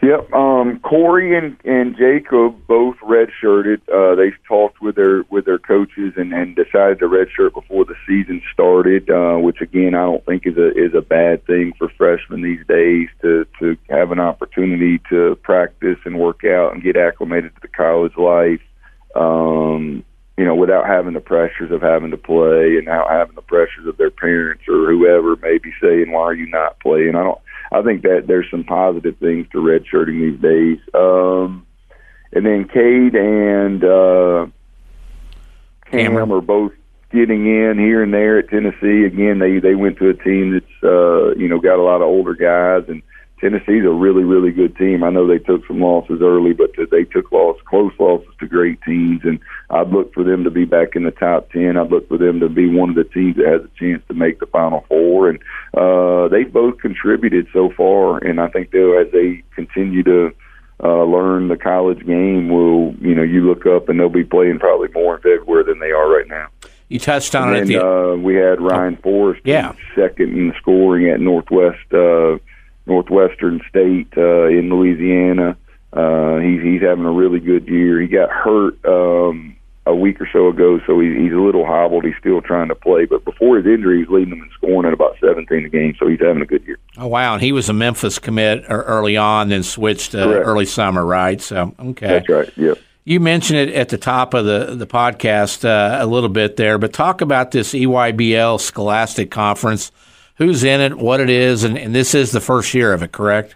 Yep. 0.05 0.35
Um, 0.35 0.81
Corey 0.81 1.35
and, 1.35 1.57
and 1.65 1.97
Jacolb 1.97 2.67
both 2.67 2.97
redshirted. 2.99 3.81
Uh, 3.89 4.15
they 4.15 4.33
talked 4.47 4.83
with 4.83 4.97
their 4.97 5.23
with 5.31 5.47
their 5.47 5.59
coaches 5.59 6.13
and, 6.17 6.33
and 6.35 6.55
decided 6.55 6.99
to 6.99 7.07
redshirt 7.07 7.55
before 7.55 7.87
the 7.87 7.95
season 8.07 8.43
started, 8.53 9.09
uh, 9.09 9.39
which 9.39 9.63
again 9.63 9.95
I 9.95 10.03
don't 10.03 10.25
think 10.27 10.47
is 10.47 10.59
a 10.59 10.69
is 10.73 10.93
a 10.95 11.01
bad 11.01 11.47
thing 11.47 11.73
for 11.79 11.89
freshmen 11.89 12.43
these 12.43 12.67
days 12.67 13.09
to 13.23 13.47
to 13.61 13.79
have 13.89 14.13
an 14.13 14.21
opportunity 14.21 15.01
to 15.09 15.37
practice 15.37 15.99
and 16.05 16.19
work 16.19 16.45
out 16.45 16.75
and 16.75 16.83
get 16.83 16.99
acclimated 16.99 17.55
to 17.55 17.61
the 17.63 17.69
college 17.69 18.17
life. 18.19 18.61
Um, 19.17 20.05
you 20.37 20.45
know, 20.45 20.55
without 20.55 20.87
having 20.87 21.15
the 21.15 21.21
pressures 21.21 21.71
of 21.71 21.81
having 21.81 22.11
to 22.11 22.17
play 22.17 22.77
and 22.77 22.87
now 22.87 23.07
having 23.09 23.37
the 23.37 23.43
pressures 23.43 23.87
of 23.87 23.97
their 23.97 24.11
parents 24.11 24.65
or 24.69 24.91
whoever 24.91 25.37
may 25.37 25.59
be 25.59 25.73
saying, 25.81 26.11
"Why 26.11 26.23
are 26.23 26.35
you 26.35 26.47
not 26.47 26.81
playing?" 26.81 27.15
I 27.15 27.23
don't. 27.23 27.39
I 27.73 27.83
think 27.83 28.03
that 28.03 28.27
there's 28.27 28.51
some 28.51 28.65
positive 28.65 29.17
things 29.19 29.47
to 29.53 29.59
redshirting 29.59 30.21
these 30.21 30.41
days. 30.41 30.79
Um, 30.93 31.67
and 32.33 32.45
then 32.45 32.69
Cade 32.69 33.15
and 33.15 33.85
uh, 33.85 34.47
Cam 35.87 36.17
are 36.17 36.41
both 36.41 36.73
getting 37.13 37.47
in 37.47 37.79
here 37.79 38.03
and 38.03 38.13
there 38.13 38.39
at 38.39 38.49
Tennessee. 38.49 39.05
Again, 39.05 39.39
they 39.39 39.61
they 39.61 39.77
went 39.77 39.99
to 39.99 40.09
a 40.09 40.15
team 40.15 40.53
that's 40.53 40.83
uh, 40.83 41.35
you 41.37 41.49
know 41.49 41.61
got 41.61 41.79
a 41.79 41.83
lot 41.83 42.03
of 42.03 42.09
older 42.09 42.35
guys, 42.35 42.89
and 42.89 43.03
Tennessee's 43.45 43.85
a 43.85 43.91
really 43.91 44.25
really 44.25 44.51
good 44.53 44.75
team. 44.79 45.05
I 45.05 45.11
know 45.11 45.27
they 45.27 45.39
took 45.39 45.67
some 45.67 45.79
losses 45.79 46.23
early, 46.23 46.55
but 46.55 46.71
they 46.91 47.05
took 47.05 47.31
loss 47.31 47.59
close 47.67 47.93
losses 47.99 48.33
to 48.41 48.47
great 48.47 48.81
teams, 48.83 49.21
and 49.23 49.39
I'd 49.69 49.91
look 49.91 50.15
for 50.15 50.25
them 50.25 50.45
to 50.45 50.51
be 50.51 50.65
back 50.65 50.97
in 50.97 51.05
the 51.05 51.11
top 51.11 51.51
ten. 51.51 51.77
I'd 51.77 51.91
look 51.91 52.09
for 52.09 52.17
them 52.17 52.41
to 52.41 52.49
be 52.49 52.71
one 52.71 52.89
of 52.89 52.95
the 52.95 53.05
teams 53.05 53.37
that 53.37 53.47
has 53.47 53.61
a 53.61 53.79
chance 53.79 54.03
to 54.09 54.15
make 54.15 54.41
the 54.41 54.47
Final 54.47 54.87
Four, 54.89 55.29
and 55.29 55.39
uh, 55.77 56.29
they 56.29 56.45
both 56.45 56.79
contributed 56.79 57.47
so 57.53 57.71
far, 57.77 58.17
and 58.17 58.41
I 58.41 58.49
think 58.49 58.71
they'll 58.71 58.99
as 58.99 59.13
they 59.13 59.43
continue 59.55 60.03
to 60.05 60.33
uh, 60.83 61.05
learn 61.05 61.49
the 61.49 61.59
college 61.59 62.07
game, 62.07 62.49
will 62.49 62.95
you 62.95 63.15
know 63.15 63.23
you 63.23 63.47
look 63.47 63.67
up 63.67 63.91
and 63.91 64.01
they'll 64.01 64.09
be 64.09 64.25
playing 64.25 64.59
probably 64.59 64.89
more 64.95 65.17
in 65.17 65.21
February 65.21 65.65
than 65.65 65.81
they 65.81 65.91
are 65.91 66.09
right 66.09 66.29
now. 66.29 66.49
You 66.89 66.99
touched 66.99 67.35
on 67.35 67.55
and 67.55 67.71
it. 67.71 67.75
Then, 67.75 67.87
uh, 67.87 68.15
we 68.17 68.37
had 68.37 68.59
Ryan 68.63 68.97
Forrest, 68.97 69.43
yeah. 69.45 69.75
second 69.95 70.35
in 70.35 70.55
scoring 70.59 71.11
at 71.11 71.21
Northwest 71.21 71.93
uh, 71.93 72.39
Northwestern 72.87 73.61
State 73.69 74.09
uh, 74.17 74.47
in 74.47 74.69
Louisiana. 74.71 75.57
Uh, 75.93 76.39
he's 76.39 76.63
he's 76.63 76.83
having 76.83 77.05
a 77.05 77.13
really 77.13 77.41
good 77.41 77.69
year. 77.69 78.01
He 78.01 78.09
got 78.09 78.31
hurt 78.31 78.85
um, 78.85 79.57
a 79.87 79.95
week 79.95 80.21
or 80.21 80.29
so 80.33 80.49
ago, 80.49 80.81
so 80.87 80.99
he, 80.99 81.15
he's 81.15 81.33
a 81.33 81.39
little 81.39 81.65
hobbled. 81.65 82.05
He's 82.05 82.17
still 82.19 82.41
trying 82.41 82.69
to 82.69 82.75
play, 82.75 83.05
but 83.05 83.25
before 83.25 83.59
his 83.59 83.67
injury, 83.67 84.01
he's 84.01 84.09
leading 84.09 84.31
them 84.31 84.43
in 84.43 84.51
scoring 84.55 84.87
at 84.87 84.93
about 84.93 85.17
17 85.21 85.65
a 85.65 85.69
game, 85.69 85.95
so 85.99 86.09
he's 86.09 86.21
having 86.21 86.43
a 86.43 86.47
good 86.47 86.65
year. 86.67 86.79
Oh 86.99 87.07
wow! 87.07 87.35
And 87.35 87.43
he 87.43 87.53
was 87.53 87.69
a 87.69 87.73
Memphis 87.73 88.19
commit 88.19 88.65
early 88.69 89.17
on, 89.17 89.51
then 89.51 89.63
switched 89.63 90.15
uh, 90.15 90.27
early 90.29 90.67
summer, 90.67 91.05
right? 91.05 91.41
So 91.41 91.75
okay, 91.79 92.09
that's 92.09 92.29
right. 92.29 92.53
Yep. 92.57 92.79
You 93.07 93.21
mentioned 93.21 93.59
it 93.59 93.75
at 93.75 93.91
the 93.91 93.99
top 93.99 94.33
of 94.33 94.47
the 94.47 94.75
the 94.75 94.87
podcast 94.87 95.65
uh, 95.65 96.03
a 96.03 96.07
little 96.07 96.31
bit 96.31 96.57
there, 96.57 96.79
but 96.79 96.93
talk 96.93 97.21
about 97.21 97.51
this 97.51 97.73
EYBL 97.73 98.61
Scholastic 98.61 99.31
Conference. 99.31 99.93
Who's 100.37 100.65
in 100.65 100.81
it? 100.81 100.99
What 100.99 101.21
it 101.21 101.31
is? 101.31 101.65
And, 101.65 101.79
and 101.79 101.95
this 101.95 102.15
is 102.15 102.33
the 102.33 102.41
first 102.41 102.75
year 102.75 102.93
of 102.93 103.03
it, 103.03 103.13
correct? 103.13 103.55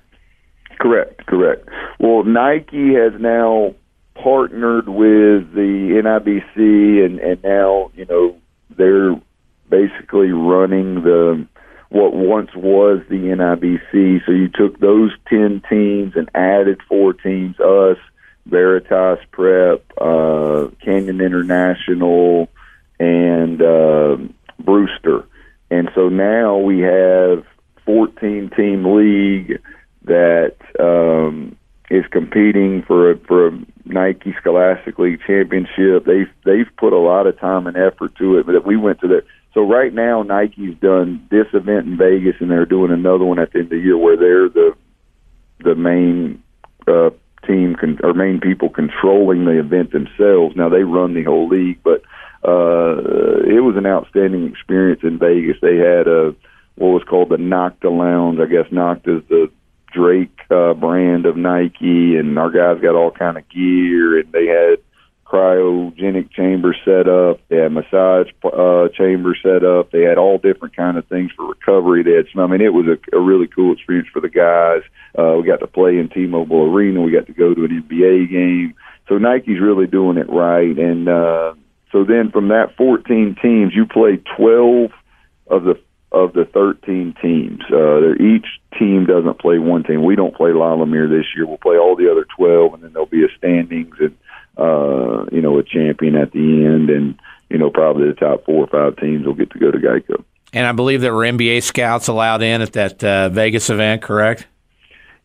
Correct. 0.78 1.26
Correct. 1.26 1.68
Well, 1.98 2.22
Nike 2.22 2.94
has 2.94 3.12
now 3.20 3.74
partnered 4.14 4.88
with 4.88 5.52
the 5.52 6.00
NIBC, 6.02 7.04
and 7.04 7.18
and 7.20 7.42
now 7.42 7.90
you 7.94 8.04
know 8.06 8.36
they're 8.76 9.20
basically 9.68 10.30
running 10.30 11.02
the 11.02 11.46
what 11.90 12.14
once 12.14 12.50
was 12.54 13.02
the 13.08 13.16
NIBC. 13.16 14.24
So 14.24 14.32
you 14.32 14.48
took 14.48 14.78
those 14.78 15.12
ten 15.28 15.62
teams 15.68 16.14
and 16.16 16.30
added 16.34 16.80
four 16.88 17.12
teams: 17.12 17.58
us, 17.58 17.98
Veritas 18.46 19.18
Prep, 19.32 19.84
uh, 20.00 20.68
Canyon 20.84 21.20
International, 21.20 22.48
and 23.00 23.60
uh, 23.60 24.16
Brewster. 24.60 25.24
And 25.70 25.90
so 25.94 26.08
now 26.08 26.56
we 26.56 26.80
have 26.80 27.44
14 27.84 28.50
team 28.56 28.84
league 28.84 29.60
that 30.04 30.56
um, 30.80 31.56
is 31.90 32.04
competing 32.10 32.82
for 32.82 33.12
a, 33.12 33.18
for 33.20 33.48
a 33.48 33.58
Nike 33.84 34.34
Scholastic 34.40 34.98
League 34.98 35.20
championship. 35.26 36.04
They've 36.04 36.30
they've 36.44 36.68
put 36.76 36.92
a 36.92 36.98
lot 36.98 37.26
of 37.26 37.38
time 37.38 37.66
and 37.66 37.76
effort 37.76 38.14
to 38.16 38.38
it. 38.38 38.46
But 38.46 38.66
we 38.66 38.76
went 38.76 39.00
to 39.00 39.08
the 39.08 39.24
so 39.54 39.62
right 39.62 39.92
now 39.92 40.22
Nike's 40.22 40.76
done 40.78 41.26
this 41.30 41.46
event 41.52 41.86
in 41.86 41.96
Vegas, 41.96 42.36
and 42.40 42.50
they're 42.50 42.66
doing 42.66 42.92
another 42.92 43.24
one 43.24 43.38
at 43.38 43.52
the 43.52 43.60
end 43.60 43.66
of 43.66 43.70
the 43.70 43.78
year 43.78 43.96
where 43.96 44.16
they're 44.16 44.48
the 44.48 44.76
the 45.60 45.74
main 45.74 46.42
uh, 46.86 47.10
team 47.46 47.74
con- 47.74 47.98
or 48.02 48.14
main 48.14 48.40
people 48.40 48.68
controlling 48.68 49.44
the 49.44 49.58
event 49.58 49.92
themselves. 49.92 50.54
Now 50.56 50.68
they 50.68 50.84
run 50.84 51.14
the 51.14 51.24
whole 51.24 51.48
league, 51.48 51.80
but 51.82 52.02
uh, 52.44 53.42
it 53.46 53.62
was 53.62 53.76
an 53.76 53.86
outstanding 53.86 54.46
experience 54.46 55.00
in 55.02 55.18
Vegas. 55.18 55.56
They 55.60 55.76
had 55.76 56.06
a 56.06 56.34
what 56.76 56.88
was 56.88 57.02
called 57.08 57.30
the 57.30 57.36
Nocta 57.36 57.90
Lounge. 57.90 58.38
I 58.38 58.46
guess 58.46 58.70
Nocta 58.72 59.18
is 59.18 59.28
the 59.28 59.50
Drake 59.92 60.38
uh, 60.50 60.74
brand 60.74 61.26
of 61.26 61.36
Nike, 61.36 62.16
and 62.16 62.38
our 62.38 62.50
guys 62.50 62.80
got 62.80 62.94
all 62.94 63.10
kind 63.10 63.36
of 63.36 63.48
gear, 63.48 64.20
and 64.20 64.30
they 64.32 64.46
had 64.46 64.78
cryogenic 65.26 66.30
chamber 66.32 66.74
set 66.84 67.08
up. 67.08 67.40
They 67.48 67.56
had 67.56 67.72
massage 67.72 68.28
uh, 68.44 68.88
chamber 68.96 69.36
set 69.42 69.64
up. 69.64 69.90
They 69.90 70.02
had 70.02 70.18
all 70.18 70.38
different 70.38 70.74
kind 70.74 70.96
of 70.96 71.06
things 71.06 71.30
for 71.36 71.48
recovery. 71.48 72.02
They 72.02 72.12
had 72.12 72.26
some. 72.32 72.40
I 72.42 72.46
mean, 72.46 72.60
it 72.60 72.72
was 72.72 72.86
a, 72.86 73.16
a 73.16 73.20
really 73.20 73.46
cool 73.46 73.74
experience 73.74 74.08
for 74.12 74.20
the 74.20 74.30
guys. 74.30 74.82
Uh, 75.18 75.36
we 75.36 75.46
got 75.46 75.60
to 75.60 75.66
play 75.66 75.98
in 75.98 76.08
T-Mobile 76.08 76.72
Arena. 76.72 77.02
We 77.02 77.12
got 77.12 77.26
to 77.26 77.32
go 77.32 77.54
to 77.54 77.64
an 77.64 77.82
NBA 77.82 78.30
game. 78.30 78.74
So 79.08 79.18
Nike's 79.18 79.60
really 79.60 79.86
doing 79.86 80.16
it 80.16 80.30
right. 80.30 80.78
And 80.78 81.08
uh, 81.08 81.54
so 81.92 82.04
then 82.04 82.30
from 82.30 82.48
that 82.48 82.76
14 82.76 83.36
teams, 83.40 83.74
you 83.74 83.86
play 83.86 84.20
12 84.36 84.90
of 85.48 85.64
the 85.64 85.80
of 86.10 86.32
the 86.32 86.46
13 86.46 87.14
teams. 87.20 87.60
Uh, 87.70 88.14
each 88.14 88.46
team 88.78 89.04
doesn't 89.04 89.38
play 89.38 89.58
one 89.58 89.84
team. 89.84 90.04
We 90.04 90.16
don't 90.16 90.34
play 90.34 90.52
La 90.52 90.76
this 90.76 91.26
year. 91.36 91.46
We'll 91.46 91.58
play 91.58 91.76
all 91.76 91.96
the 91.96 92.10
other 92.10 92.26
12, 92.36 92.74
and 92.74 92.82
then 92.82 92.92
there'll 92.92 93.06
be 93.06 93.24
a 93.24 93.28
standings 93.36 93.94
and 94.00 94.16
uh, 94.56 95.26
you 95.30 95.40
know 95.40 95.58
a 95.58 95.62
champion 95.62 96.16
at 96.16 96.32
the 96.32 96.64
end, 96.64 96.90
and 96.90 97.18
you 97.50 97.58
know 97.58 97.70
probably 97.70 98.08
the 98.08 98.14
top 98.14 98.44
four 98.44 98.64
or 98.64 98.66
five 98.68 98.96
teams 99.00 99.26
will 99.26 99.34
get 99.34 99.50
to 99.50 99.58
go 99.58 99.70
to 99.70 99.78
Geico. 99.78 100.24
And 100.52 100.66
I 100.66 100.72
believe 100.72 101.02
there 101.02 101.14
were 101.14 101.24
NBA 101.24 101.62
scouts 101.62 102.08
allowed 102.08 102.42
in 102.42 102.62
at 102.62 102.72
that 102.72 103.04
uh, 103.04 103.28
Vegas 103.28 103.68
event, 103.68 104.00
correct? 104.00 104.46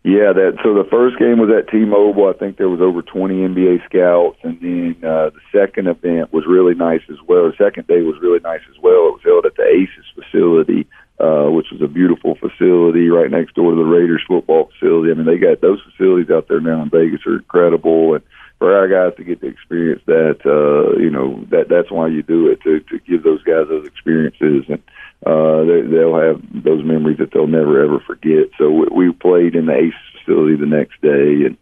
Yeah, 0.04 0.36
that 0.36 0.60
so 0.60 0.76
the 0.76 0.84
first 0.92 1.18
game 1.18 1.40
was 1.40 1.48
at 1.48 1.72
T-Mobile. 1.72 2.28
I 2.28 2.36
think 2.36 2.58
there 2.58 2.68
was 2.68 2.84
over 2.84 3.02
20 3.02 3.48
NBA 3.48 3.86
scouts, 3.88 4.36
and 4.44 4.60
then 4.60 5.00
uh, 5.00 5.32
the 5.32 5.40
second 5.48 5.88
event 5.88 6.34
was 6.34 6.44
really 6.46 6.76
nice 6.76 7.08
as 7.10 7.24
well. 7.26 7.48
The 7.48 7.56
second 7.56 7.88
day 7.88 8.02
was 8.04 8.20
really 8.20 8.42
nice 8.44 8.68
as 8.68 8.76
well. 8.84 9.16
It 9.16 9.24
was 9.24 9.24
held 9.24 9.46
at 9.46 9.56
the 9.56 9.64
Aces 9.64 10.04
facility, 10.12 10.88
uh, 11.24 11.48
which 11.56 11.72
was 11.72 11.80
a 11.82 11.88
beautiful 11.88 12.36
facility 12.36 13.08
right 13.08 13.32
next 13.32 13.56
door 13.56 13.72
to 13.72 13.78
the 13.78 13.88
Raiders 13.88 14.28
football 14.28 14.70
facility. 14.76 15.10
I 15.10 15.16
mean, 15.16 15.26
they 15.26 15.40
got 15.40 15.62
those 15.62 15.80
facilities 15.88 16.30
out 16.30 16.50
there 16.50 16.60
now 16.60 16.84
in 16.84 16.90
Vegas 16.90 17.24
are 17.26 17.40
incredible, 17.40 18.16
and 18.16 18.24
for 18.64 18.78
our 18.78 18.88
guys 18.88 19.14
to 19.18 19.26
get 19.26 19.42
to 19.42 19.48
experience 19.48 20.02
that, 20.06 20.40
uh, 20.46 20.98
you 20.98 21.10
know, 21.10 21.46
that 21.52 21.68
that's 21.68 21.92
why 21.92 22.08
you 22.08 22.24
do 22.24 22.48
it 22.48 22.62
to 22.62 22.80
to 22.80 22.98
give 23.00 23.22
those 23.22 23.44
guys 23.44 23.68
those 23.68 23.86
experiences 23.86 24.64
and 24.70 24.82
uh, 25.26 25.66
they, 25.66 25.82
they'll 25.82 26.16
have 26.16 26.40
those 26.64 26.82
memories 26.82 27.18
that 27.18 27.34
they'll 27.34 27.46
never 27.46 27.84
ever 27.84 28.00
forget. 28.00 28.48
So 28.58 28.72
we, 28.72 28.86
we 29.10 29.12
played 29.12 29.56
in 29.56 29.66
the 29.66 29.76
Ace 29.76 29.94
facility 30.18 30.56
the 30.56 30.66
next 30.66 31.02
day 31.02 31.44
and 31.44 31.58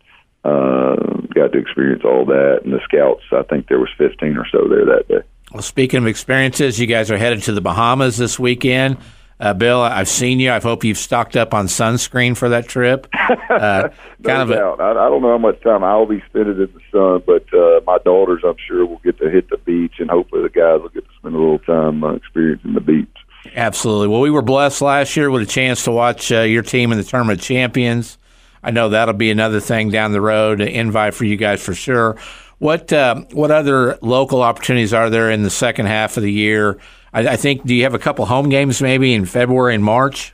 uh, 0.45 1.25
got 1.33 1.53
to 1.53 1.57
experience 1.57 2.03
all 2.05 2.23
that. 2.25 2.61
And 2.65 2.71
the 2.71 2.81
scouts, 2.83 3.23
I 3.31 3.41
think 3.49 3.67
there 3.67 3.79
was 3.79 3.89
15 3.97 4.37
or 4.37 4.45
so 4.51 4.67
there 4.69 4.85
that 4.85 5.07
day. 5.07 5.27
Well, 5.51 5.63
speaking 5.63 5.97
of 5.97 6.05
experiences, 6.05 6.79
you 6.79 6.85
guys 6.85 7.09
are 7.09 7.17
headed 7.17 7.41
to 7.43 7.51
the 7.51 7.61
Bahamas 7.61 8.19
this 8.19 8.37
weekend. 8.37 8.97
Uh, 9.41 9.55
Bill, 9.55 9.81
I've 9.81 10.07
seen 10.07 10.39
you. 10.39 10.51
I 10.51 10.59
hope 10.59 10.83
you've 10.83 10.99
stocked 10.99 11.35
up 11.35 11.55
on 11.55 11.65
sunscreen 11.65 12.37
for 12.37 12.49
that 12.49 12.67
trip. 12.67 13.07
Uh, 13.11 13.89
no 14.19 14.29
kind 14.29 14.41
of 14.43 14.49
doubt. 14.49 14.79
A, 14.79 14.83
I, 14.83 14.91
I 14.91 15.09
don't 15.09 15.23
know 15.23 15.31
how 15.31 15.39
much 15.39 15.59
time 15.61 15.83
I'll 15.83 16.05
be 16.05 16.21
spending 16.29 16.61
in 16.61 16.69
the 16.71 16.81
sun, 16.91 17.23
but 17.25 17.51
uh, 17.51 17.81
my 17.87 17.97
daughters, 18.05 18.43
I'm 18.45 18.55
sure, 18.67 18.85
will 18.85 18.99
get 18.99 19.17
to 19.17 19.31
hit 19.31 19.49
the 19.49 19.57
beach, 19.57 19.95
and 19.97 20.11
hopefully 20.11 20.43
the 20.43 20.49
guys 20.49 20.81
will 20.81 20.89
get 20.89 21.05
to 21.07 21.15
spend 21.17 21.33
a 21.33 21.39
little 21.39 21.57
time 21.57 22.03
uh, 22.03 22.13
experiencing 22.13 22.75
the 22.75 22.81
beach. 22.81 23.07
Absolutely. 23.55 24.09
Well, 24.09 24.21
we 24.21 24.29
were 24.29 24.43
blessed 24.43 24.79
last 24.83 25.17
year 25.17 25.31
with 25.31 25.41
a 25.41 25.47
chance 25.47 25.85
to 25.85 25.91
watch 25.91 26.31
uh, 26.31 26.41
your 26.41 26.61
team 26.61 26.91
in 26.91 26.99
the 26.99 27.03
Tournament 27.03 27.39
of 27.39 27.45
Champions. 27.45 28.19
I 28.61 28.69
know 28.69 28.89
that'll 28.89 29.15
be 29.15 29.31
another 29.31 29.59
thing 29.59 29.89
down 29.89 30.11
the 30.11 30.21
road, 30.21 30.61
an 30.61 30.67
invite 30.67 31.15
for 31.15 31.25
you 31.25 31.35
guys 31.35 31.63
for 31.63 31.73
sure. 31.73 32.15
What 32.59 32.93
uh, 32.93 33.21
what 33.31 33.49
other 33.49 33.97
local 34.03 34.43
opportunities 34.43 34.93
are 34.93 35.09
there 35.09 35.31
in 35.31 35.41
the 35.41 35.49
second 35.49 35.87
half 35.87 36.15
of 36.15 36.21
the 36.21 36.31
year? 36.31 36.77
I, 37.13 37.29
I, 37.29 37.35
think 37.35 37.65
do 37.65 37.75
you 37.75 37.83
have 37.83 37.93
a 37.93 37.99
couple 37.99 38.25
home 38.25 38.49
games 38.49 38.81
maybe 38.81 39.13
in 39.13 39.25
February 39.25 39.75
and 39.75 39.83
March? 39.83 40.33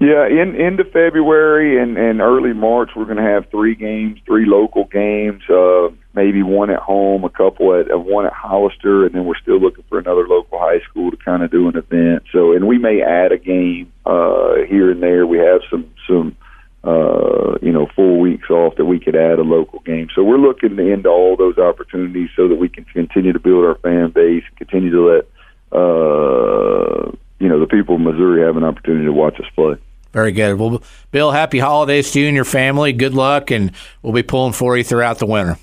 Yeah, 0.00 0.28
in 0.28 0.54
into 0.54 0.84
February 0.84 1.82
and, 1.82 1.98
and 1.98 2.20
early 2.20 2.52
March, 2.52 2.90
we're 2.94 3.04
going 3.04 3.16
to 3.16 3.22
have 3.22 3.50
three 3.50 3.74
games, 3.74 4.20
three 4.24 4.46
local 4.46 4.84
games. 4.84 5.42
Uh, 5.50 5.88
maybe 6.14 6.42
one 6.42 6.70
at 6.70 6.78
home, 6.78 7.24
a 7.24 7.30
couple 7.30 7.74
at 7.74 7.90
uh, 7.90 7.98
one 7.98 8.24
at 8.24 8.32
Hollister, 8.32 9.06
and 9.06 9.14
then 9.14 9.24
we're 9.24 9.38
still 9.42 9.60
looking 9.60 9.84
for 9.88 9.98
another 9.98 10.28
local 10.28 10.60
high 10.60 10.80
school 10.88 11.10
to 11.10 11.16
kind 11.16 11.42
of 11.42 11.50
do 11.50 11.68
an 11.68 11.76
event. 11.76 12.22
So, 12.32 12.52
and 12.52 12.68
we 12.68 12.78
may 12.78 13.02
add 13.02 13.32
a 13.32 13.38
game 13.38 13.92
uh, 14.06 14.62
here 14.68 14.92
and 14.92 15.02
there. 15.02 15.26
We 15.26 15.38
have 15.38 15.62
some 15.68 15.90
some 16.06 16.36
uh, 16.84 17.58
you 17.60 17.72
know 17.72 17.88
four 17.96 18.20
weeks 18.20 18.50
off 18.50 18.76
that 18.76 18.84
we 18.84 19.00
could 19.00 19.16
add 19.16 19.40
a 19.40 19.42
local 19.42 19.80
game. 19.80 20.10
So 20.14 20.22
we're 20.22 20.38
looking 20.38 20.78
into 20.78 21.08
all 21.08 21.36
those 21.36 21.58
opportunities 21.58 22.30
so 22.36 22.46
that 22.46 22.54
we 22.54 22.68
can 22.68 22.84
continue 22.84 23.32
to 23.32 23.40
build 23.40 23.64
our 23.64 23.74
fan 23.78 24.10
base, 24.10 24.44
and 24.46 24.56
continue 24.58 24.92
to 24.92 25.06
let 25.08 25.28
uh, 25.72 27.10
you 27.38 27.48
know 27.48 27.60
the 27.60 27.66
people 27.68 27.96
of 27.96 28.00
Missouri 28.00 28.44
have 28.44 28.56
an 28.56 28.64
opportunity 28.64 29.04
to 29.04 29.12
watch 29.12 29.38
us 29.40 29.46
play. 29.54 29.76
Very 30.12 30.32
good. 30.32 30.58
Well, 30.58 30.82
Bill, 31.10 31.30
happy 31.30 31.58
holidays 31.58 32.10
to 32.12 32.20
you 32.20 32.26
and 32.26 32.34
your 32.34 32.44
family. 32.44 32.92
Good 32.92 33.14
luck, 33.14 33.50
and 33.50 33.72
we'll 34.02 34.12
be 34.12 34.22
pulling 34.22 34.54
for 34.54 34.76
you 34.76 34.84
throughout 34.84 35.18
the 35.18 35.26
winter. 35.26 35.58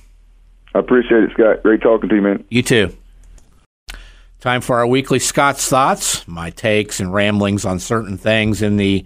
I 0.74 0.80
appreciate 0.80 1.24
it, 1.24 1.32
Scott. 1.34 1.64
Great 1.64 1.82
talking 1.82 2.10
to 2.10 2.16
you, 2.16 2.22
man. 2.22 2.44
You 2.50 2.62
too. 2.62 2.96
Time 4.40 4.62
for 4.62 4.78
our 4.78 4.86
weekly 4.86 5.18
Scott's 5.18 5.68
Thoughts, 5.68 6.28
my 6.28 6.52
takes 6.52 7.00
and 7.00 7.12
ramblings 7.12 7.66
on 7.66 7.80
certain 7.80 8.18
things 8.18 8.62
in 8.62 8.78
the 8.78 9.04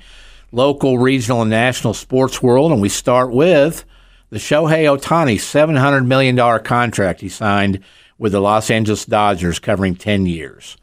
local, 0.52 1.00
regional, 1.00 1.42
and 1.42 1.50
national 1.50 1.94
sports 1.94 2.42
world. 2.44 2.74
And 2.74 2.82
we 2.82 2.90
start 2.90 3.32
with 3.32 3.86
the 4.32 4.38
Shohei 4.38 4.84
Ohtani 4.84 5.36
$700 5.36 6.06
million 6.06 6.38
contract 6.64 7.22
he 7.22 7.30
signed 7.30 7.82
with 8.18 8.34
the 8.34 8.42
Los 8.42 8.70
Angeles 8.70 9.06
Dodgers 9.06 9.60
covering 9.60 9.96
10 9.96 10.26
years. 10.26 10.76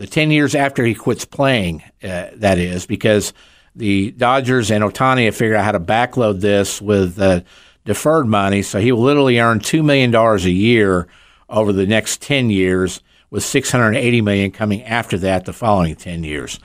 The 0.00 0.06
10 0.06 0.30
years 0.30 0.54
after 0.54 0.82
he 0.82 0.94
quits 0.94 1.26
playing, 1.26 1.82
uh, 2.02 2.28
that 2.36 2.56
is, 2.56 2.86
because 2.86 3.34
the 3.76 4.12
Dodgers 4.12 4.70
and 4.70 4.82
Ohtani 4.82 5.26
have 5.26 5.36
figured 5.36 5.58
out 5.58 5.64
how 5.66 5.72
to 5.72 5.78
backload 5.78 6.40
this 6.40 6.80
with 6.80 7.20
uh, 7.20 7.42
deferred 7.84 8.26
money. 8.26 8.62
So 8.62 8.80
he 8.80 8.92
will 8.92 9.02
literally 9.02 9.38
earn 9.38 9.58
$2 9.58 9.84
million 9.84 10.14
a 10.14 10.38
year 10.48 11.06
over 11.50 11.74
the 11.74 11.86
next 11.86 12.22
10 12.22 12.48
years, 12.48 13.02
with 13.28 13.42
680 13.44 14.22
million 14.22 14.50
coming 14.52 14.82
after 14.84 15.18
that 15.18 15.44
the 15.44 15.52
following 15.52 15.94
10 15.96 16.24
years. 16.24 16.58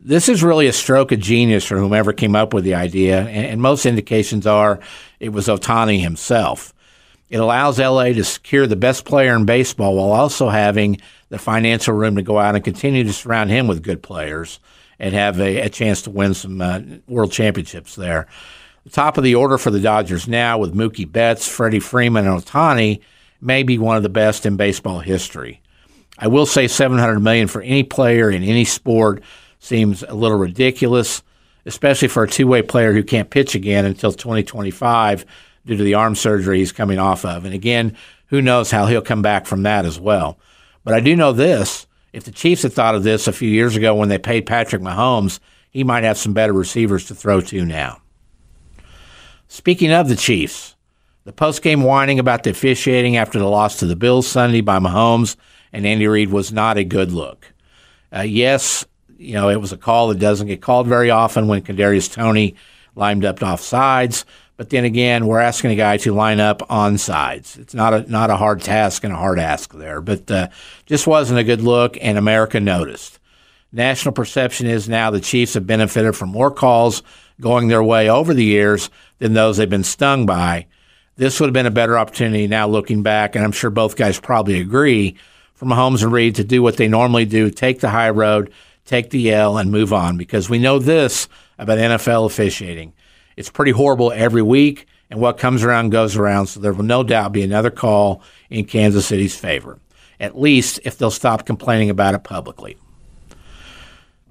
This 0.00 0.28
is 0.28 0.42
really 0.42 0.66
a 0.66 0.72
stroke 0.72 1.12
of 1.12 1.20
genius 1.20 1.64
for 1.64 1.78
whomever 1.78 2.12
came 2.12 2.34
up 2.34 2.52
with 2.52 2.64
the 2.64 2.74
idea, 2.74 3.20
and, 3.20 3.46
and 3.46 3.62
most 3.62 3.86
indications 3.86 4.48
are 4.48 4.80
it 5.20 5.28
was 5.28 5.46
Ohtani 5.46 6.00
himself. 6.00 6.73
It 7.34 7.40
allows 7.40 7.80
LA 7.80 8.12
to 8.12 8.22
secure 8.22 8.68
the 8.68 8.76
best 8.76 9.04
player 9.04 9.34
in 9.34 9.44
baseball 9.44 9.96
while 9.96 10.12
also 10.12 10.50
having 10.50 11.00
the 11.30 11.38
financial 11.38 11.92
room 11.92 12.14
to 12.14 12.22
go 12.22 12.38
out 12.38 12.54
and 12.54 12.62
continue 12.62 13.02
to 13.02 13.12
surround 13.12 13.50
him 13.50 13.66
with 13.66 13.82
good 13.82 14.04
players 14.04 14.60
and 15.00 15.12
have 15.14 15.40
a, 15.40 15.62
a 15.62 15.68
chance 15.68 16.02
to 16.02 16.10
win 16.10 16.34
some 16.34 16.60
uh, 16.60 16.80
world 17.08 17.32
championships 17.32 17.96
there. 17.96 18.28
The 18.84 18.90
top 18.90 19.18
of 19.18 19.24
the 19.24 19.34
order 19.34 19.58
for 19.58 19.72
the 19.72 19.80
Dodgers 19.80 20.28
now 20.28 20.58
with 20.58 20.76
Mookie 20.76 21.10
Betts, 21.10 21.48
Freddie 21.48 21.80
Freeman, 21.80 22.24
and 22.24 22.40
Ohtani 22.40 23.00
may 23.40 23.64
be 23.64 23.78
one 23.78 23.96
of 23.96 24.04
the 24.04 24.08
best 24.08 24.46
in 24.46 24.56
baseball 24.56 25.00
history. 25.00 25.60
I 26.16 26.28
will 26.28 26.46
say 26.46 26.68
700 26.68 27.18
million 27.18 27.48
for 27.48 27.62
any 27.62 27.82
player 27.82 28.30
in 28.30 28.44
any 28.44 28.64
sport 28.64 29.24
seems 29.58 30.04
a 30.04 30.14
little 30.14 30.38
ridiculous, 30.38 31.20
especially 31.66 32.06
for 32.06 32.22
a 32.22 32.28
two-way 32.28 32.62
player 32.62 32.92
who 32.92 33.02
can't 33.02 33.28
pitch 33.28 33.56
again 33.56 33.86
until 33.86 34.12
2025 34.12 35.26
due 35.66 35.76
to 35.76 35.82
the 35.82 35.94
arm 35.94 36.14
surgery 36.14 36.58
he's 36.58 36.72
coming 36.72 36.98
off 36.98 37.24
of. 37.24 37.44
And 37.44 37.54
again, 37.54 37.96
who 38.26 38.42
knows 38.42 38.70
how 38.70 38.86
he'll 38.86 39.02
come 39.02 39.22
back 39.22 39.46
from 39.46 39.62
that 39.62 39.84
as 39.84 39.98
well. 39.98 40.38
But 40.84 40.94
I 40.94 41.00
do 41.00 41.16
know 41.16 41.32
this: 41.32 41.86
if 42.12 42.24
the 42.24 42.30
Chiefs 42.30 42.62
had 42.62 42.72
thought 42.72 42.94
of 42.94 43.02
this 43.02 43.26
a 43.26 43.32
few 43.32 43.48
years 43.48 43.76
ago 43.76 43.94
when 43.94 44.08
they 44.08 44.18
paid 44.18 44.46
Patrick 44.46 44.82
Mahomes, 44.82 45.40
he 45.70 45.84
might 45.84 46.04
have 46.04 46.18
some 46.18 46.32
better 46.32 46.52
receivers 46.52 47.06
to 47.06 47.14
throw 47.14 47.40
to 47.40 47.64
now. 47.64 48.00
Speaking 49.48 49.92
of 49.92 50.08
the 50.08 50.16
Chiefs, 50.16 50.74
the 51.24 51.32
post-game 51.32 51.82
whining 51.82 52.18
about 52.18 52.42
the 52.42 52.50
officiating 52.50 53.16
after 53.16 53.38
the 53.38 53.46
loss 53.46 53.78
to 53.78 53.86
the 53.86 53.96
Bills 53.96 54.26
Sunday 54.26 54.60
by 54.60 54.78
Mahomes 54.78 55.36
and 55.72 55.84
Andy 55.86 56.06
Reid 56.06 56.30
was 56.30 56.52
not 56.52 56.78
a 56.78 56.84
good 56.84 57.12
look. 57.12 57.52
Uh, 58.14 58.20
yes, 58.20 58.84
you 59.18 59.32
know 59.32 59.48
it 59.48 59.60
was 59.60 59.72
a 59.72 59.76
call 59.76 60.08
that 60.08 60.18
doesn't 60.18 60.46
get 60.46 60.62
called 60.62 60.86
very 60.86 61.10
often 61.10 61.48
when 61.48 61.62
Kadarius 61.62 62.12
Toney 62.12 62.54
lined 62.94 63.24
up 63.24 63.42
off 63.42 63.60
sides. 63.60 64.24
But 64.56 64.70
then 64.70 64.84
again, 64.84 65.26
we're 65.26 65.40
asking 65.40 65.72
a 65.72 65.76
guy 65.76 65.96
to 65.98 66.14
line 66.14 66.38
up 66.38 66.62
on 66.70 66.96
sides. 66.96 67.56
It's 67.56 67.74
not 67.74 67.92
a 67.92 68.10
not 68.10 68.30
a 68.30 68.36
hard 68.36 68.60
task 68.60 69.02
and 69.02 69.12
a 69.12 69.16
hard 69.16 69.38
ask 69.40 69.72
there, 69.74 70.00
but 70.00 70.30
uh, 70.30 70.48
just 70.86 71.06
wasn't 71.06 71.40
a 71.40 71.44
good 71.44 71.60
look, 71.60 71.98
and 72.00 72.16
America 72.16 72.60
noticed. 72.60 73.18
National 73.72 74.12
perception 74.12 74.68
is 74.68 74.88
now 74.88 75.10
the 75.10 75.20
Chiefs 75.20 75.54
have 75.54 75.66
benefited 75.66 76.14
from 76.14 76.28
more 76.28 76.52
calls 76.52 77.02
going 77.40 77.66
their 77.66 77.82
way 77.82 78.08
over 78.08 78.32
the 78.32 78.44
years 78.44 78.90
than 79.18 79.34
those 79.34 79.56
they've 79.56 79.68
been 79.68 79.82
stung 79.82 80.26
by. 80.26 80.66
This 81.16 81.40
would 81.40 81.48
have 81.48 81.54
been 81.54 81.66
a 81.66 81.72
better 81.72 81.98
opportunity 81.98 82.46
now 82.46 82.68
looking 82.68 83.02
back, 83.02 83.34
and 83.34 83.44
I'm 83.44 83.52
sure 83.52 83.70
both 83.70 83.96
guys 83.96 84.20
probably 84.20 84.60
agree, 84.60 85.16
for 85.54 85.66
Mahomes 85.66 86.02
and 86.02 86.12
Reid 86.12 86.36
to 86.36 86.44
do 86.44 86.62
what 86.62 86.76
they 86.76 86.88
normally 86.88 87.24
do 87.24 87.50
take 87.50 87.80
the 87.80 87.90
high 87.90 88.10
road, 88.10 88.52
take 88.84 89.10
the 89.10 89.32
L, 89.32 89.58
and 89.58 89.70
move 89.70 89.92
on 89.92 90.16
because 90.16 90.50
we 90.50 90.58
know 90.58 90.78
this 90.78 91.28
about 91.58 91.78
NFL 91.78 92.26
officiating. 92.26 92.92
It's 93.36 93.50
pretty 93.50 93.72
horrible 93.72 94.12
every 94.12 94.42
week, 94.42 94.86
and 95.10 95.20
what 95.20 95.38
comes 95.38 95.64
around 95.64 95.90
goes 95.90 96.16
around, 96.16 96.46
so 96.46 96.60
there 96.60 96.72
will 96.72 96.84
no 96.84 97.02
doubt 97.02 97.32
be 97.32 97.42
another 97.42 97.70
call 97.70 98.22
in 98.50 98.64
Kansas 98.64 99.06
City's 99.06 99.36
favor, 99.36 99.78
at 100.20 100.38
least 100.38 100.80
if 100.84 100.98
they'll 100.98 101.10
stop 101.10 101.46
complaining 101.46 101.90
about 101.90 102.14
it 102.14 102.24
publicly. 102.24 102.76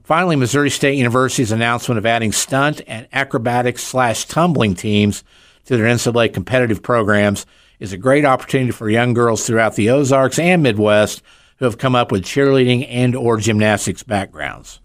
Finally, 0.04 0.36
Missouri 0.36 0.70
State 0.70 0.98
University's 0.98 1.52
announcement 1.52 1.98
of 1.98 2.06
adding 2.06 2.34
stunt 2.34 2.82
and 2.88 3.08
acrobatics 3.14 3.84
slash 3.84 4.26
tumbling 4.26 4.76
teams 4.76 5.24
to 5.66 5.78
their 5.78 5.86
NCAA 5.86 6.34
competitive 6.34 6.84
programs 6.84 7.46
is 7.80 7.94
a 7.94 7.98
great 7.98 8.26
opportunity 8.26 8.72
for 8.72 8.90
young 8.90 9.14
girls 9.14 9.46
throughout 9.46 9.76
the 9.76 9.90
Ozarks 9.90 10.40
and 10.40 10.62
Midwest 10.62 11.22
who 11.58 11.66
have 11.66 11.78
come 11.78 11.96
up 11.96 12.12
with 12.12 12.24
cheerleading 12.24 12.86
and 12.90 13.16
or 13.16 13.38
gymnastics 13.38 14.04
backgrounds. 14.04 14.82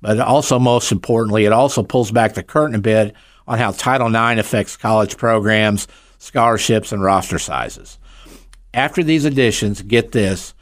But 0.00 0.20
also, 0.20 0.58
most 0.58 0.92
importantly, 0.92 1.46
it 1.46 1.52
also 1.52 1.82
pulls 1.82 2.12
back 2.12 2.34
the 2.34 2.42
curtain 2.42 2.76
a 2.76 2.80
bit 2.80 3.14
on 3.46 3.58
how 3.58 3.72
Title 3.72 4.08
IX 4.08 4.40
affects 4.40 4.76
college 4.76 5.16
programs, 5.16 5.86
scholarships, 6.18 6.92
and 6.92 7.02
roster 7.02 7.38
sizes. 7.38 7.98
After 8.72 9.02
these 9.02 9.24
additions, 9.24 9.82
get 9.82 10.12
this, 10.12 10.54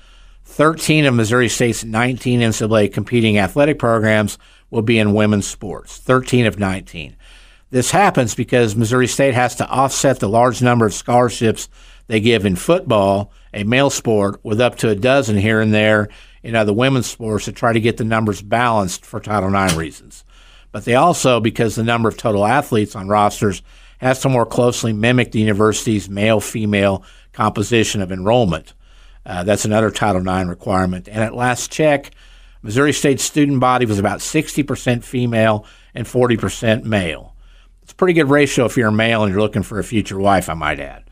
13 0.44 1.06
of 1.06 1.14
Missouri 1.14 1.48
State's 1.48 1.84
19 1.84 2.40
NCAA 2.40 2.92
competing 2.92 3.38
athletic 3.38 3.78
programs 3.78 4.38
will 4.70 4.82
be 4.82 4.98
in 4.98 5.14
women's 5.14 5.46
sports, 5.46 5.98
13 5.98 6.46
of 6.46 6.58
19. 6.58 7.16
This 7.70 7.90
happens 7.90 8.34
because 8.34 8.76
Missouri 8.76 9.06
State 9.06 9.34
has 9.34 9.56
to 9.56 9.68
offset 9.68 10.20
the 10.20 10.28
large 10.28 10.60
number 10.60 10.84
of 10.84 10.92
scholarships 10.92 11.70
they 12.06 12.20
give 12.20 12.44
in 12.44 12.56
football, 12.56 13.32
a 13.54 13.64
male 13.64 13.88
sport, 13.88 14.44
with 14.44 14.60
up 14.60 14.76
to 14.76 14.90
a 14.90 14.94
dozen 14.94 15.38
here 15.38 15.60
and 15.60 15.72
there 15.72 16.08
in 16.42 16.54
other 16.54 16.72
women's 16.72 17.06
sports 17.06 17.46
to 17.46 17.52
try 17.52 17.72
to 17.72 17.80
get 17.80 17.96
the 17.96 18.04
numbers 18.04 18.42
balanced 18.42 19.06
for 19.06 19.20
Title 19.20 19.54
IX 19.54 19.74
reasons. 19.74 20.24
But 20.72 20.86
they 20.86 20.94
also, 20.94 21.38
because 21.38 21.74
the 21.74 21.84
number 21.84 22.08
of 22.08 22.16
total 22.16 22.46
athletes 22.46 22.96
on 22.96 23.08
rosters 23.08 23.62
has 23.98 24.20
to 24.20 24.28
more 24.28 24.46
closely 24.46 24.92
mimic 24.92 25.30
the 25.30 25.38
university's 25.38 26.08
male 26.08 26.40
female 26.40 27.04
composition 27.32 28.02
of 28.02 28.10
enrollment. 28.10 28.74
Uh, 29.24 29.44
that's 29.44 29.64
another 29.64 29.90
Title 29.90 30.26
IX 30.26 30.48
requirement. 30.48 31.08
And 31.08 31.22
at 31.22 31.34
last 31.34 31.70
check, 31.70 32.10
Missouri 32.62 32.92
State's 32.92 33.22
student 33.22 33.60
body 33.60 33.86
was 33.86 33.98
about 33.98 34.20
60% 34.20 35.04
female 35.04 35.66
and 35.94 36.06
40% 36.06 36.84
male. 36.84 37.36
It's 37.82 37.92
a 37.92 37.96
pretty 37.96 38.14
good 38.14 38.30
ratio 38.30 38.64
if 38.64 38.76
you're 38.76 38.88
a 38.88 38.92
male 38.92 39.22
and 39.22 39.32
you're 39.32 39.42
looking 39.42 39.62
for 39.62 39.78
a 39.78 39.84
future 39.84 40.18
wife, 40.18 40.48
I 40.48 40.54
might 40.54 40.80
add. 40.80 41.04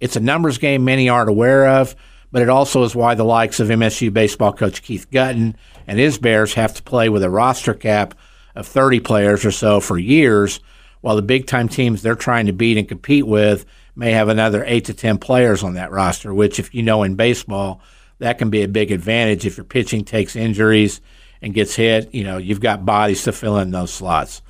It's 0.00 0.16
a 0.16 0.20
numbers 0.20 0.58
game 0.58 0.84
many 0.84 1.08
aren't 1.08 1.30
aware 1.30 1.68
of, 1.68 1.94
but 2.32 2.42
it 2.42 2.48
also 2.48 2.82
is 2.82 2.94
why 2.94 3.14
the 3.14 3.24
likes 3.24 3.60
of 3.60 3.68
MSU 3.68 4.12
baseball 4.12 4.52
coach 4.52 4.82
Keith 4.82 5.10
Guttin 5.10 5.56
and 5.86 5.98
his 5.98 6.18
Bears 6.18 6.54
have 6.54 6.74
to 6.74 6.82
play 6.82 7.08
with 7.08 7.22
a 7.22 7.30
roster 7.30 7.74
cap 7.74 8.14
of 8.54 8.66
30 8.66 9.00
players 9.00 9.44
or 9.44 9.50
so 9.50 9.80
for 9.80 9.98
years, 9.98 10.60
while 11.00 11.16
the 11.16 11.22
big 11.22 11.46
time 11.46 11.68
teams 11.68 12.02
they're 12.02 12.14
trying 12.14 12.46
to 12.46 12.52
beat 12.52 12.78
and 12.78 12.88
compete 12.88 13.26
with 13.26 13.66
may 13.96 14.12
have 14.12 14.28
another 14.28 14.64
8 14.66 14.86
to 14.86 14.94
10 14.94 15.18
players 15.18 15.62
on 15.62 15.74
that 15.74 15.90
roster, 15.90 16.32
which, 16.32 16.58
if 16.58 16.74
you 16.74 16.82
know 16.82 17.02
in 17.02 17.14
baseball, 17.14 17.80
that 18.18 18.38
can 18.38 18.50
be 18.50 18.62
a 18.62 18.68
big 18.68 18.90
advantage 18.90 19.46
if 19.46 19.56
your 19.56 19.64
pitching 19.64 20.04
takes 20.04 20.36
injuries 20.36 21.00
and 21.42 21.54
gets 21.54 21.74
hit. 21.74 22.14
You 22.14 22.24
know, 22.24 22.38
you've 22.38 22.60
got 22.60 22.86
bodies 22.86 23.22
to 23.24 23.32
fill 23.32 23.58
in 23.58 23.70
those 23.70 23.92
slots. 23.92 24.42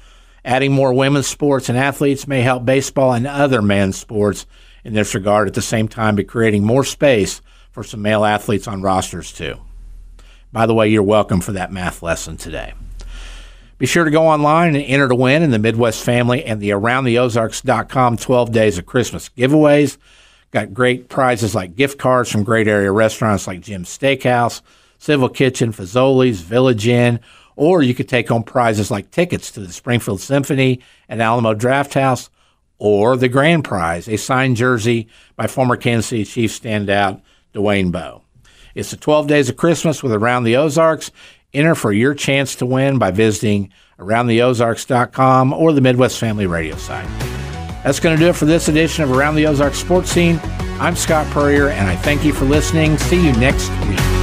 Adding 0.45 0.73
more 0.73 0.93
women's 0.93 1.27
sports 1.27 1.69
and 1.69 1.79
athletes 1.79 2.29
may 2.29 2.43
help 2.43 2.65
baseball 2.65 3.15
and 3.15 3.27
other 3.27 3.63
men's 3.63 3.97
sports 3.97 4.47
in 4.85 4.93
this 4.93 5.15
regard 5.15 5.49
at 5.49 5.55
the 5.55 5.63
same 5.63 5.89
time, 5.89 6.17
but 6.17 6.29
creating 6.29 6.65
more 6.65 6.85
space 6.85 7.41
for 7.73 7.83
some 7.83 8.03
male 8.03 8.25
athletes 8.25 8.69
on 8.69 8.83
rosters 8.83 9.33
too. 9.33 9.59
By 10.53 10.67
the 10.67 10.75
way, 10.75 10.89
you're 10.89 11.03
welcome 11.03 11.41
for 11.41 11.53
that 11.53 11.73
math 11.73 12.03
lesson 12.03 12.37
today. 12.37 12.75
Be 13.85 13.89
sure 13.89 14.05
to 14.05 14.11
go 14.11 14.27
online 14.27 14.75
and 14.77 14.83
enter 14.87 15.09
to 15.09 15.15
win 15.15 15.43
in 15.43 15.51
the 15.51 15.59
Midwest 15.59 16.03
Family 16.03 16.43
and 16.43 16.59
the 16.59 16.71
AroundTheOzarks.com 16.71 18.17
12 18.17 18.51
Days 18.51 18.79
of 18.79 18.87
Christmas 18.87 19.29
giveaways. 19.37 19.99
Got 20.53 20.73
great 20.73 21.11
prizes 21.11 21.55
like 21.55 21.77
gift 21.77 21.99
cards 21.99 22.33
from 22.33 22.45
great 22.45 22.67
area 22.67 22.91
restaurants 22.91 23.47
like 23.47 23.61
Jim's 23.61 23.91
Steakhouse, 23.91 24.63
Civil 24.97 25.29
Kitchen, 25.29 25.71
Fazoli's, 25.71 26.41
Village 26.41 26.89
Inn, 26.89 27.21
or 27.57 27.83
you 27.83 27.95
could 27.95 28.09
take 28.09 28.29
home 28.29 28.43
prizes 28.43 28.91
like 28.91 29.11
tickets 29.11 29.51
to 29.51 29.61
the 29.61 29.71
Springfield 29.71 30.23
Symphony 30.23 30.81
and 31.07 31.21
Alamo 31.21 31.53
Drafthouse, 31.53 32.31
or 32.79 33.19
the 33.19 33.29
grand 33.29 33.65
prize, 33.65 34.09
a 34.09 34.17
signed 34.17 34.57
jersey 34.57 35.09
by 35.37 35.47
former 35.47 35.77
Kansas 35.77 36.07
City 36.07 36.25
Chiefs 36.25 36.59
standout 36.59 37.21
Dwayne 37.53 37.93
Bowe. 37.93 38.23
It's 38.75 38.91
the 38.91 38.97
12 38.97 39.29
Days 39.29 39.49
of 39.49 39.57
Christmas 39.57 40.03
with 40.03 40.13
Around 40.13 40.45
the 40.45 40.57
Ozarks. 40.57 41.13
Enter 41.55 41.75
for 41.75 41.93
your 41.93 42.15
chance 42.15 42.57
to 42.57 42.67
win 42.67 42.99
by 42.99 43.11
visiting 43.11 43.71
aroundtheozarks.com 43.99 45.53
or 45.53 45.73
the 45.73 45.81
Midwest 45.81 46.19
Family 46.19 46.47
Radio 46.47 46.77
site. 46.77 47.09
That's 47.85 48.01
going 48.01 48.17
to 48.17 48.23
do 48.23 48.31
it 48.31 48.37
for 48.37 48.47
this 48.47 48.69
edition 48.69 49.05
of 49.05 49.13
Around 49.13 49.37
the 49.37 49.47
Ozarks 49.47 49.79
Sports 49.79 50.11
Scene. 50.11 50.41
I'm 50.81 50.97
Scott 50.97 51.27
Puryear, 51.33 51.69
and 51.69 51.89
I 51.89 51.97
thank 51.97 52.25
you 52.25 52.33
for 52.33 52.45
listening. 52.45 52.99
See 52.99 53.25
you 53.25 53.33
next 53.33 53.69
week. 53.87 54.14